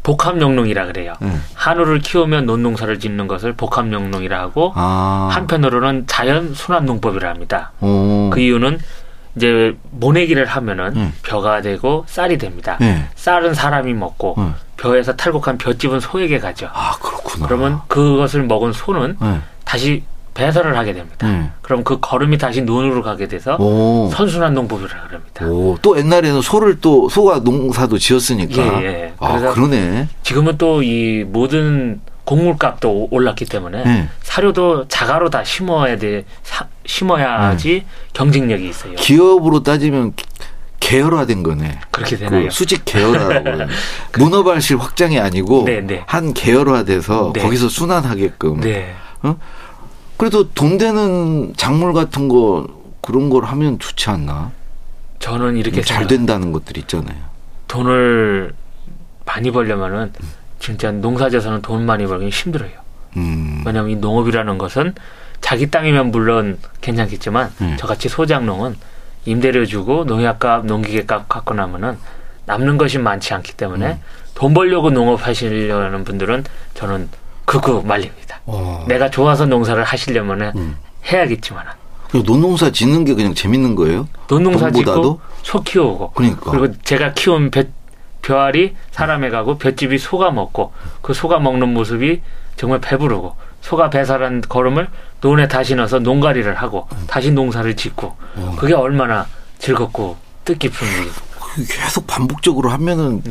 복합농농이라 0.04 0.86
그래요. 0.86 1.14
네. 1.20 1.32
한우를 1.54 2.00
키우면 2.00 2.46
논농사를 2.46 2.98
짓는 2.98 3.28
것을 3.28 3.52
복합농농이라 3.52 4.38
하고 4.38 4.72
아. 4.74 5.28
한편으로는 5.32 6.04
자연 6.06 6.54
순환 6.54 6.86
농법이라 6.86 7.28
합니다. 7.28 7.72
오. 7.80 8.30
그 8.32 8.40
이유는 8.40 8.78
이제 9.36 9.74
모내기를 9.90 10.44
하면은 10.46 10.92
네. 10.94 11.12
벼가 11.22 11.62
되고 11.62 12.04
쌀이 12.06 12.36
됩니다. 12.38 12.76
네. 12.80 13.08
쌀은 13.14 13.54
사람이 13.54 13.94
먹고 13.94 14.34
네. 14.36 14.48
벼에서 14.76 15.14
탈곡한 15.16 15.58
벼집은 15.58 16.00
소에게 16.00 16.38
가죠. 16.38 16.68
아 16.72 16.96
그렇구나. 17.00 17.46
그러면 17.46 17.80
그것을 17.88 18.42
먹은 18.42 18.72
소는 18.72 19.16
네. 19.20 19.38
다시 19.64 20.02
배설을 20.34 20.76
하게 20.78 20.94
됩니다. 20.94 21.26
네. 21.28 21.50
그럼 21.60 21.84
그 21.84 21.98
걸음이 22.00 22.38
다시 22.38 22.62
논으로 22.62 23.02
가게 23.02 23.28
돼서 23.28 23.56
오. 23.56 24.10
선순환 24.12 24.54
농법이라 24.54 24.88
그럽니다. 25.08 25.46
오. 25.46 25.78
또 25.82 25.96
옛날에는 25.98 26.40
소를 26.40 26.80
또 26.80 27.08
소가 27.08 27.38
농사도 27.40 27.98
지었으니까. 27.98 28.82
예, 28.82 28.86
예. 28.86 29.12
아 29.18 29.38
그러네. 29.52 30.08
지금은 30.22 30.56
또 30.58 30.82
이 30.82 31.24
모든 31.26 32.00
곡물값도 32.24 33.08
올랐기 33.10 33.44
때문에 33.46 33.84
네. 33.84 34.08
사료도 34.22 34.88
자가로 34.88 35.28
다 35.30 35.44
심어야 35.44 35.96
돼 35.98 36.24
사, 36.42 36.66
심어야지 36.84 37.68
네. 37.68 37.86
경쟁력이 38.12 38.68
있어요. 38.68 38.94
기업으로 38.96 39.62
따지면 39.62 40.12
계열화된 40.80 41.42
거네. 41.42 41.78
그렇게 41.90 42.16
되나요? 42.16 42.44
그 42.44 42.50
수직 42.50 42.84
계열화라고. 42.84 43.70
문어발실 44.18 44.78
확장이 44.78 45.18
아니고 45.18 45.64
네, 45.64 45.80
네. 45.80 46.02
한 46.06 46.34
계열화돼서 46.34 47.32
네. 47.34 47.40
거기서 47.40 47.68
순환하게끔. 47.68 48.60
네. 48.60 48.94
어? 49.22 49.36
그래도 50.16 50.50
돈 50.50 50.78
되는 50.78 51.52
작물 51.56 51.92
같은 51.92 52.28
거 52.28 52.66
그런 53.00 53.30
걸 53.30 53.44
하면 53.44 53.78
좋지 53.78 54.10
않나? 54.10 54.50
저는 55.18 55.56
이렇게 55.56 55.82
잘 55.82 56.06
된다는 56.06 56.50
것들 56.52 56.76
있잖아요. 56.78 57.16
돈을 57.68 58.52
많이 59.24 59.50
벌려면은 59.50 60.12
음. 60.20 60.28
진짜 60.58 60.90
농사져서는 60.90 61.62
돈 61.62 61.86
많이 61.86 62.06
벌기 62.06 62.28
힘들어요. 62.28 62.70
음. 63.16 63.62
왜냐하면 63.64 63.92
이 63.92 63.96
농업이라는 63.96 64.58
것은 64.58 64.94
자기 65.42 65.70
땅이면 65.70 66.10
물론 66.10 66.58
괜찮겠지만 66.80 67.52
음. 67.60 67.76
저같이 67.78 68.08
소작농은 68.08 68.76
임대료 69.26 69.66
주고 69.66 70.04
농약값, 70.04 70.64
농기계값 70.64 71.28
갖고 71.28 71.52
나면은 71.52 71.98
남는 72.46 72.78
것이 72.78 72.98
많지 72.98 73.34
않기 73.34 73.52
때문에 73.54 73.86
음. 73.86 74.00
돈 74.34 74.54
벌려고 74.54 74.90
농업하시려는 74.90 76.04
분들은 76.04 76.44
저는 76.74 77.10
극구 77.44 77.82
말립니다. 77.84 78.40
어. 78.46 78.84
내가 78.88 79.10
좋아서 79.10 79.44
농사를 79.44 79.82
하시려면은 79.84 80.52
음. 80.56 80.76
해야겠지만. 81.04 81.66
논농사 82.12 82.70
짓는 82.70 83.04
게 83.04 83.14
그냥 83.14 83.34
재밌는 83.34 83.74
거예요? 83.74 84.06
논농사 84.28 84.70
짓고 84.70 85.20
소 85.42 85.62
키우고. 85.62 86.12
그러니까. 86.12 86.50
그리고 86.50 86.72
제가 86.82 87.14
키운 87.14 87.50
배, 87.50 87.68
벼알이 88.20 88.74
사람에 88.90 89.30
가고 89.30 89.58
볏집이 89.58 89.98
소가 89.98 90.30
먹고 90.30 90.72
그 91.00 91.14
소가 91.14 91.38
먹는 91.38 91.72
모습이 91.72 92.20
정말 92.56 92.80
배부르고 92.80 93.34
소가 93.62 93.88
배설한 93.88 94.42
걸음을 94.42 94.88
논에 95.20 95.48
다시 95.48 95.74
넣어서 95.74 95.98
농가리를 95.98 96.54
하고 96.54 96.88
다시 97.06 97.30
농사를 97.30 97.74
짓고 97.74 98.14
그게 98.58 98.74
얼마나 98.74 99.26
즐겁고 99.58 100.16
뜻깊은 100.44 100.86
일이고 100.86 101.14
계속 101.68 102.06
반복적으로 102.06 102.70
하면은 102.70 103.22
네. 103.22 103.30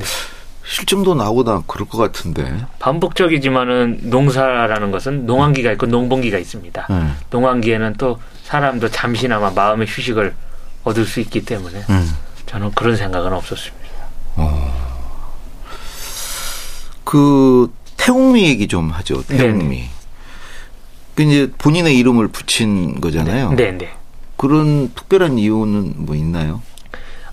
실증도 0.64 1.16
나오다 1.16 1.64
그럴 1.68 1.88
것 1.88 1.98
같은데 1.98 2.66
반복적이지만은 2.80 4.00
농사라는 4.04 4.92
것은 4.92 5.26
농한기가 5.26 5.72
있고 5.74 5.86
농번기가 5.86 6.38
있습니다. 6.38 6.88
네. 6.90 7.08
농한기에는 7.30 7.96
또 7.98 8.20
사람도 8.44 8.90
잠시나마 8.90 9.50
마음의 9.50 9.88
휴식을 9.88 10.34
얻을 10.84 11.06
수 11.06 11.20
있기 11.20 11.44
때문에 11.44 11.80
네. 11.80 12.04
저는 12.46 12.72
그런 12.72 12.96
생각은 12.96 13.34
없었습니다. 13.34 13.82
어. 14.38 14.72
그 17.04 17.72
태웅미 17.98 18.46
얘기 18.46 18.68
좀 18.68 18.92
하죠. 18.92 19.24
태웅미. 19.28 19.76
네. 19.76 19.90
그 21.22 21.32
이제 21.32 21.52
본인의 21.58 21.98
이름을 21.98 22.30
붙인 22.30 23.00
거잖아요. 23.00 23.54
네, 23.54 23.72
네. 23.72 23.90
그런 24.38 24.92
특별한 24.96 25.38
이유는 25.38 25.94
뭐 25.98 26.16
있나요? 26.16 26.62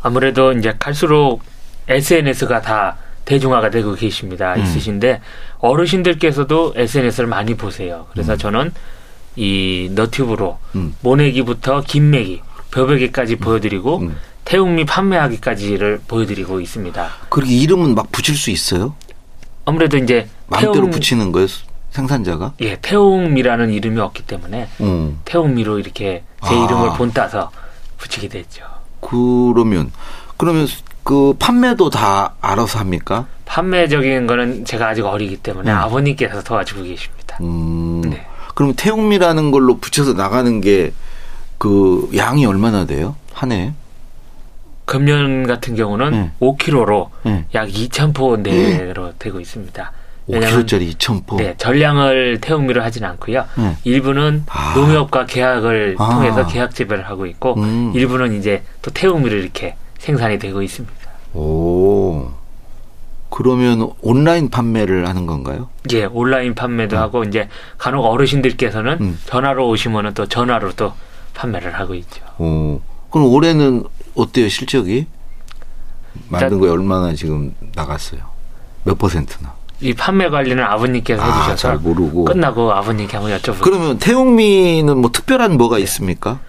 아무래도 0.03 0.53
이제 0.53 0.75
갈수록 0.79 1.41
SNS가 1.89 2.61
다 2.61 2.99
대중화가 3.25 3.71
되고 3.71 3.95
계십니다. 3.95 4.55
음. 4.55 4.63
있으신데 4.63 5.21
어르신들께서도 5.59 6.75
SNS를 6.77 7.29
많이 7.29 7.55
보세요. 7.55 8.07
그래서 8.13 8.35
음. 8.35 8.39
저는 8.39 8.73
이 9.37 9.91
너튜브로 9.93 10.59
음. 10.75 10.95
모내기부터 11.01 11.83
김매기, 11.83 12.43
벼베기까지 12.71 13.35
음. 13.35 13.39
보여드리고 13.39 13.99
음. 13.99 14.17
태웅미 14.45 14.85
판매하기까지를 14.85 16.03
보여드리고 16.07 16.61
있습니다. 16.61 17.09
그렇게 17.29 17.53
이름은 17.53 17.95
막 17.95 18.11
붙일 18.13 18.37
수 18.37 18.51
있어요? 18.51 18.95
아무래도 19.65 19.99
이제 19.99 20.29
마음대로 20.47 20.75
태웅, 20.75 20.91
붙이는 20.91 21.33
거예요 21.33 21.49
생산자가? 21.91 22.55
예, 22.61 22.77
태웅미라는 22.81 23.71
이름이 23.71 24.01
없기 24.01 24.25
때문에 24.25 24.69
음. 24.81 25.21
태웅미로 25.25 25.79
이렇게 25.79 26.23
제 26.47 26.55
아. 26.55 26.65
이름을 26.65 26.97
본따서 26.97 27.51
붙이게 27.97 28.29
됐죠. 28.29 28.65
그러면 29.01 29.91
그러면 30.37 30.67
그 31.03 31.35
판매도 31.39 31.91
다 31.91 32.35
알아서 32.41 32.79
합니까? 32.79 33.27
판매적인 33.47 34.27
거는 34.27 34.65
제가 34.65 34.89
아직 34.89 35.05
어리기 35.05 35.39
때문에 35.39 35.71
음. 35.71 35.77
아버님께서 35.77 36.43
도와주고 36.43 36.83
계십니다. 36.83 37.39
음. 37.41 38.03
네. 38.03 38.27
그럼 38.55 38.75
태웅미라는 38.77 39.51
걸로 39.51 39.79
붙여서 39.79 40.13
나가는 40.13 40.61
게 40.61 40.93
그 41.59 42.09
양이 42.17 42.47
얼마나 42.47 42.87
돼요? 42.87 43.17
한 43.33 43.53
해? 43.53 43.73
금년 44.85 45.47
같은 45.47 45.75
경우는 45.75 46.11
네. 46.13 46.31
5kg로 46.41 47.09
네. 47.25 47.45
약 47.53 47.69
2,000포 47.69 48.41
내로 48.41 49.13
되고 49.19 49.39
있습니다. 49.39 49.93
5kg짜리 50.29 50.95
2,000포? 50.95 51.37
네, 51.37 51.55
전량을 51.57 52.39
태웅미로 52.41 52.83
하진 52.83 53.05
않고요. 53.05 53.47
네. 53.57 53.77
일부는 53.85 54.45
아. 54.49 54.75
농협과 54.75 55.27
계약을 55.27 55.97
아. 55.99 56.11
통해서 56.11 56.47
계약 56.47 56.75
재배를 56.75 57.09
하고 57.09 57.27
있고, 57.27 57.55
음. 57.55 57.93
일부는 57.95 58.39
이제 58.39 58.63
또 58.83 58.91
태웅미로 58.91 59.37
이렇게 59.37 59.77
생산이 59.99 60.39
되고 60.39 60.63
있습니다. 60.63 60.95
오. 61.35 62.29
그러면 63.31 63.91
온라인 64.01 64.49
판매를 64.49 65.09
하는 65.09 65.27
건가요? 65.27 65.69
예, 65.93 66.05
온라인 66.05 66.55
판매도 66.55 66.97
음. 66.97 67.01
하고 67.03 67.25
이제 67.25 67.49
간혹 67.77 68.05
어르신들께서는 68.05 68.99
음. 69.01 69.19
전화로 69.27 69.69
오시면은 69.69 70.15
또 70.15 70.27
전화로 70.27 70.73
또 70.73 70.93
판매를 71.35 71.75
하고 71.75 71.95
있죠. 71.95 72.25
오. 72.39 72.81
그럼 73.11 73.29
올해는 73.29 73.85
어때요 74.15 74.49
실적이? 74.49 75.07
만든 76.29 76.59
거에 76.59 76.71
얼마나 76.71 77.15
지금 77.15 77.55
나갔어요? 77.75 78.21
몇 78.85 78.99
퍼센트나? 78.99 79.58
이 79.81 79.95
판매 79.95 80.29
관리는 80.29 80.63
아버님께서 80.63 81.23
아, 81.23 81.27
해주셔서 81.27 81.57
잘 81.57 81.77
모르고 81.79 82.25
끝나고 82.25 82.73
아버님께 82.73 83.17
한번 83.17 83.39
여쭤보고 83.39 83.63
그러면 83.63 83.99
태용미는 83.99 84.99
뭐 84.99 85.11
특별한 85.13 85.57
뭐가 85.57 85.79
있습니까? 85.79 86.41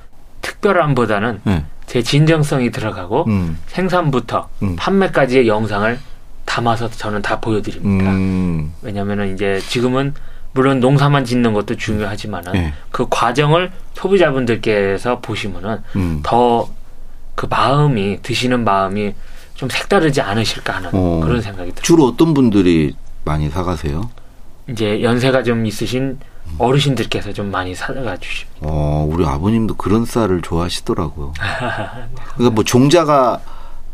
특별함보다는 0.41 1.41
네. 1.43 1.65
제 1.85 2.01
진정성이 2.01 2.71
들어가고 2.71 3.25
음. 3.27 3.57
생산부터 3.67 4.49
음. 4.63 4.75
판매까지의 4.75 5.47
영상을 5.47 5.99
담아서 6.45 6.89
저는 6.89 7.21
다 7.21 7.39
보여드립니다. 7.39 8.11
음. 8.11 8.73
왜냐하면 8.81 9.33
이제 9.33 9.59
지금은 9.67 10.13
물론 10.51 10.79
농사만 10.79 11.25
짓는 11.25 11.53
것도 11.53 11.75
중요하지만은 11.75 12.53
네. 12.53 12.73
그 12.89 13.05
과정을 13.09 13.71
소비자분들께서 13.93 15.19
보시면은 15.19 15.83
음. 15.95 16.21
더그 16.23 17.45
마음이 17.49 18.19
드시는 18.23 18.63
마음이 18.63 19.13
좀 19.53 19.69
색다르지 19.69 20.21
않으실까 20.21 20.77
하는 20.77 20.89
어. 20.93 21.21
그런 21.23 21.41
생각이 21.41 21.71
들어요. 21.71 21.83
주로 21.83 22.05
어떤 22.05 22.33
분들이 22.33 22.95
많이 23.29 23.47
사가세요? 23.47 24.09
이제 24.67 25.03
연세가 25.03 25.43
좀 25.43 25.67
있으신 25.67 26.17
어르신들께서 26.57 27.31
좀 27.31 27.51
많이 27.51 27.75
사가 27.75 28.17
주십니다. 28.17 28.61
어, 28.61 29.07
우리 29.07 29.23
아버님도 29.23 29.75
그런 29.75 30.03
쌀을 30.03 30.41
좋아하시더라고요. 30.41 31.33
그러니까 32.33 32.55
뭐 32.55 32.63
종자가 32.63 33.39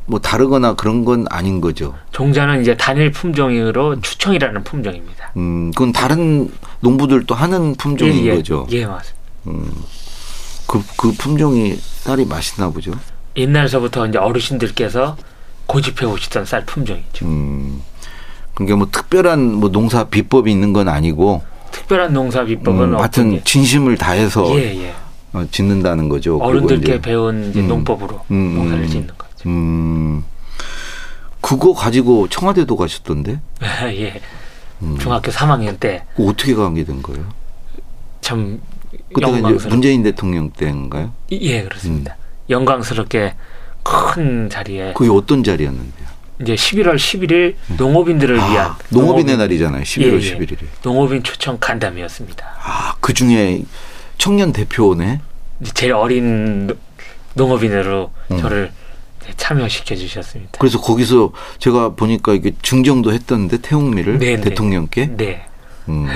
뭐 0.06 0.19
다르거나 0.19 0.76
그런 0.76 1.04
건 1.04 1.26
아닌 1.30 1.60
거죠. 1.60 1.95
종자는 2.13 2.62
이제 2.62 2.78
단일 2.78 3.12
품종으로 3.12 4.00
추청이라는 4.00 4.63
품종입니다. 4.63 5.32
음, 5.36 5.71
그건 5.71 5.91
다른 5.91 6.50
농부들도 6.80 7.36
하는 7.36 7.76
품종인 7.76 8.24
예, 8.24 8.30
예, 8.30 8.36
거죠. 8.36 8.65
예, 8.71 8.86
맞습니다. 8.86 9.19
음, 9.48 9.69
그, 10.65 10.82
그 10.95 11.12
품종이 11.12 11.76
쌀이 11.76 12.24
맛있나 12.26 12.69
보죠. 12.69 12.93
옛날서부터 13.36 14.08
이제 14.08 14.17
어르신들께서 14.17 15.17
고집해 15.65 16.06
오시던 16.06 16.45
쌀 16.45 16.65
품종이죠. 16.65 17.26
음, 17.26 17.82
그러니까 18.55 18.77
뭐 18.77 18.87
특별한 18.91 19.53
뭐 19.53 19.69
농사 19.69 20.05
비법이 20.05 20.51
있는 20.51 20.73
건 20.73 20.87
아니고 20.89 21.43
특별한 21.71 22.13
농사 22.13 22.43
비법은 22.43 22.93
음, 22.93 22.97
하여튼 22.97 23.41
진심을 23.43 23.97
다해서 23.97 24.57
예, 24.57 24.85
예. 24.85 24.93
어, 25.33 25.45
짓는다는 25.51 26.07
거죠. 26.09 26.37
어른들께 26.37 27.01
배운 27.01 27.51
음, 27.55 27.67
농법으로 27.67 28.21
음, 28.31 28.55
농사를 28.55 28.87
짓는 28.87 29.07
거죠. 29.17 29.49
음, 29.49 30.23
그거 31.41 31.73
가지고 31.73 32.27
청와대도 32.29 32.75
가셨던데? 32.77 33.41
예. 33.93 34.21
음. 34.81 34.97
중학교 34.99 35.31
3학년 35.31 35.79
때. 35.79 36.03
어떻게 36.17 36.55
가게 36.55 36.83
된 36.83 37.01
거예요? 37.01 37.25
참 38.21 38.61
그때가 39.13 39.51
이제 39.51 39.67
문재인 39.69 40.01
대통령 40.03 40.49
때인가요? 40.51 41.11
예, 41.31 41.63
그렇습니다. 41.63 42.15
음. 42.17 42.49
영광스럽게 42.49 43.35
큰 43.83 44.49
자리에. 44.49 44.93
그게 44.93 45.09
어떤 45.11 45.43
자리였는데요? 45.43 46.07
이제 46.41 46.56
11월 46.56 46.95
11일 46.95 47.56
농업인들을 47.78 48.39
아, 48.39 48.52
위한 48.52 48.74
농업인의 48.89 49.36
농업인, 49.36 49.38
날이잖아요. 49.38 49.84
11월 49.84 50.21
예, 50.21 50.26
예. 50.26 50.38
11일이. 50.38 50.58
농업인 50.84 51.24
초청 51.24 51.58
간담회였습니다. 51.60 52.45
아, 52.62 52.95
그 53.00 53.13
중에 53.13 53.63
청년 54.17 54.52
대표네. 54.52 55.21
제일 55.74 55.93
어린 55.93 56.76
농업인으로 57.36 58.12
음. 58.32 58.38
저를 58.39 58.71
참여시켜 59.38 59.95
주셨습니다. 59.95 60.52
그래서 60.60 60.80
거기서 60.80 61.32
제가 61.60 61.95
보니까 61.95 62.34
이게 62.34 62.52
증정도 62.62 63.13
했던데 63.13 63.58
태웅미를 63.58 64.19
네, 64.19 64.36
네. 64.36 64.41
대통령께. 64.41 65.15
네. 65.15 65.45
음. 65.88 66.08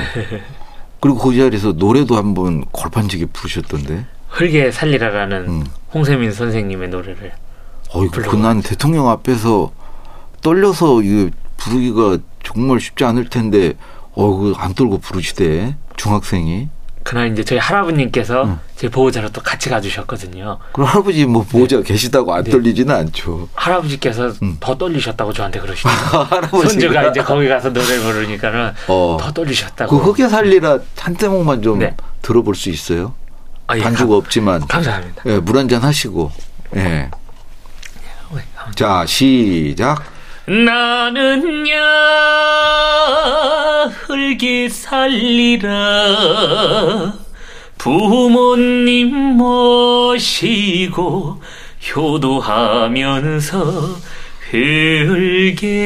그리고 1.00 1.18
그 1.18 1.36
자리에서 1.36 1.72
노래도 1.72 2.18
한번 2.18 2.66
골판지게 2.66 3.28
부르셨던데. 3.28 4.06
흙에 4.28 4.72
살리라라는 4.72 5.48
음. 5.48 5.66
홍세민 5.94 6.34
선생님의 6.34 6.90
노래를. 6.90 7.32
어이구, 7.92 8.22
그난 8.24 8.62
대통령 8.62 9.10
앞에서 9.10 9.72
떨려서 10.42 11.02
이 11.04 11.30
부르기가 11.58 12.18
정말 12.44 12.80
쉽지 12.80 13.04
않을 13.04 13.30
텐데, 13.30 13.74
어이구, 14.16 14.56
안 14.58 14.74
떨고 14.74 15.00
부르시대, 15.00 15.76
중학생이. 15.98 16.70
그날 17.04 17.32
이제 17.32 17.44
저희 17.44 17.58
할아버님께서 17.58 18.44
응. 18.44 18.60
제 18.76 18.88
보호자로 18.90 19.30
또 19.32 19.42
같이 19.42 19.70
가주셨거든요. 19.70 20.60
그럼 20.74 20.88
할아버지 20.90 21.26
뭐 21.26 21.44
보호자 21.44 21.78
네. 21.78 21.84
계시다고 21.84 22.34
안 22.36 22.44
네. 22.44 22.52
떨리지는 22.52 22.94
않죠. 22.94 23.50
할아버지께서 23.56 24.34
응. 24.44 24.58
더 24.60 24.78
떨리셨다고 24.78 25.34
저한테 25.34 25.60
그러시더라고요. 25.60 26.48
손주가 26.70 27.08
이제 27.08 27.22
거기 27.24 27.48
가서 27.48 27.72
노래 27.74 28.00
부르니까는 28.00 28.74
어. 28.90 29.18
더 29.20 29.32
떨리셨다고. 29.32 29.98
그 30.00 30.12
흑에 30.12 30.28
살리라 30.30 30.80
한 31.00 31.16
대목만 31.16 31.64
좀 31.64 31.80
네. 31.80 31.96
들어볼 32.22 32.54
수 32.56 32.70
있어요? 32.70 33.16
아, 33.66 33.78
예, 33.78 33.82
반주가 33.82 34.16
없지만. 34.16 34.68
감사합니다. 34.68 35.24
예, 35.28 35.40
물 35.40 35.58
한 35.58 35.68
잔 35.68 35.82
하시고. 35.82 36.32
예. 36.76 36.80
네, 36.84 37.10
자, 38.76 39.06
시작. 39.08 40.04
나는야 40.50 41.76
흙이 44.08 44.68
살리라. 44.70 45.70
부모님 47.78 49.16
모시고 49.38 51.40
효도하면서 51.96 53.60
흙게 54.50 55.86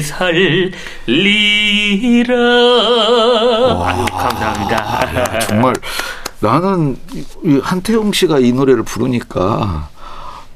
살리라. 0.00 0.72
와, 3.74 4.04
감사합니다. 4.06 4.76
야, 4.76 5.38
정말 5.40 5.74
나는 6.38 6.96
한태용 7.60 8.12
씨가 8.12 8.38
이 8.38 8.52
노래를 8.52 8.84
부르니까 8.84 9.88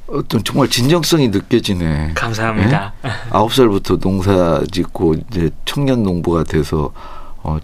어떤 0.08 0.42
정말 0.42 0.68
진정성이 0.68 1.28
느껴지네. 1.28 2.12
감사합니다. 2.14 2.94
네? 3.02 3.10
아홉 3.30 3.52
살부터 3.52 3.98
농사 3.98 4.62
짓고 4.72 5.14
이제 5.30 5.50
청년 5.66 6.02
농부가 6.02 6.44
돼서 6.44 6.92
어, 7.42 7.58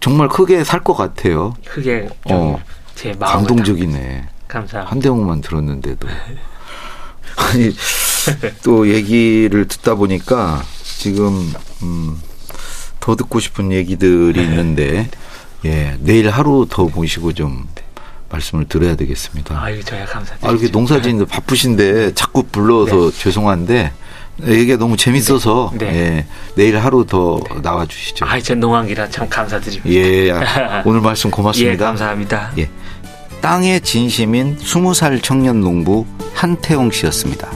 정말 0.00 0.28
크게 0.28 0.64
살 0.64 0.80
것 0.84 0.94
같아요. 0.94 1.54
크게 1.66 2.08
어, 2.30 2.60
제 2.94 3.14
마음 3.18 3.32
감동적이네. 3.32 4.28
감사합니다. 4.48 4.90
한 4.90 4.98
대목만 5.00 5.40
들었는데도 5.40 6.06
아니 7.36 7.70
또 8.62 8.88
얘기를 8.92 9.66
듣다 9.66 9.94
보니까 9.94 10.62
지금 10.98 11.52
음, 11.82 12.20
더 13.00 13.16
듣고 13.16 13.40
싶은 13.40 13.72
얘기들이 13.72 14.42
있는데 14.42 15.08
예 15.64 15.96
내일 16.00 16.28
하루 16.28 16.66
더 16.68 16.84
모시고 16.84 17.32
좀 17.32 17.66
말씀을 18.32 18.64
드려야 18.66 18.96
되겠습니다. 18.96 19.62
아유, 19.62 19.82
저야 19.84 20.04
감사드립니다. 20.06 20.48
아, 20.48 20.50
이렇게 20.50 20.68
농사짓는 20.68 21.26
바쁘신데 21.26 22.14
자꾸 22.14 22.42
불러서 22.44 23.10
네. 23.10 23.18
죄송한데 23.18 23.92
이게 24.44 24.76
너무 24.76 24.96
재밌어서 24.96 25.72
네. 25.78 25.90
네. 25.90 25.96
예, 25.96 26.26
내일 26.56 26.78
하루 26.78 27.06
더 27.06 27.40
네. 27.48 27.62
나와 27.62 27.86
주시죠. 27.86 28.24
아, 28.24 28.40
전 28.40 28.60
농왕기라 28.60 29.10
참 29.10 29.28
감사드립니다. 29.28 29.90
예, 29.90 30.32
오늘 30.84 31.00
말씀 31.00 31.30
고맙습니다. 31.30 31.72
예, 31.72 31.76
감사합니다. 31.76 32.52
예. 32.58 32.68
땅의 33.40 33.80
진심인 33.80 34.56
20살 34.58 35.22
청년 35.22 35.60
농부 35.60 36.06
한태웅 36.34 36.90
씨였습니다. 36.90 37.48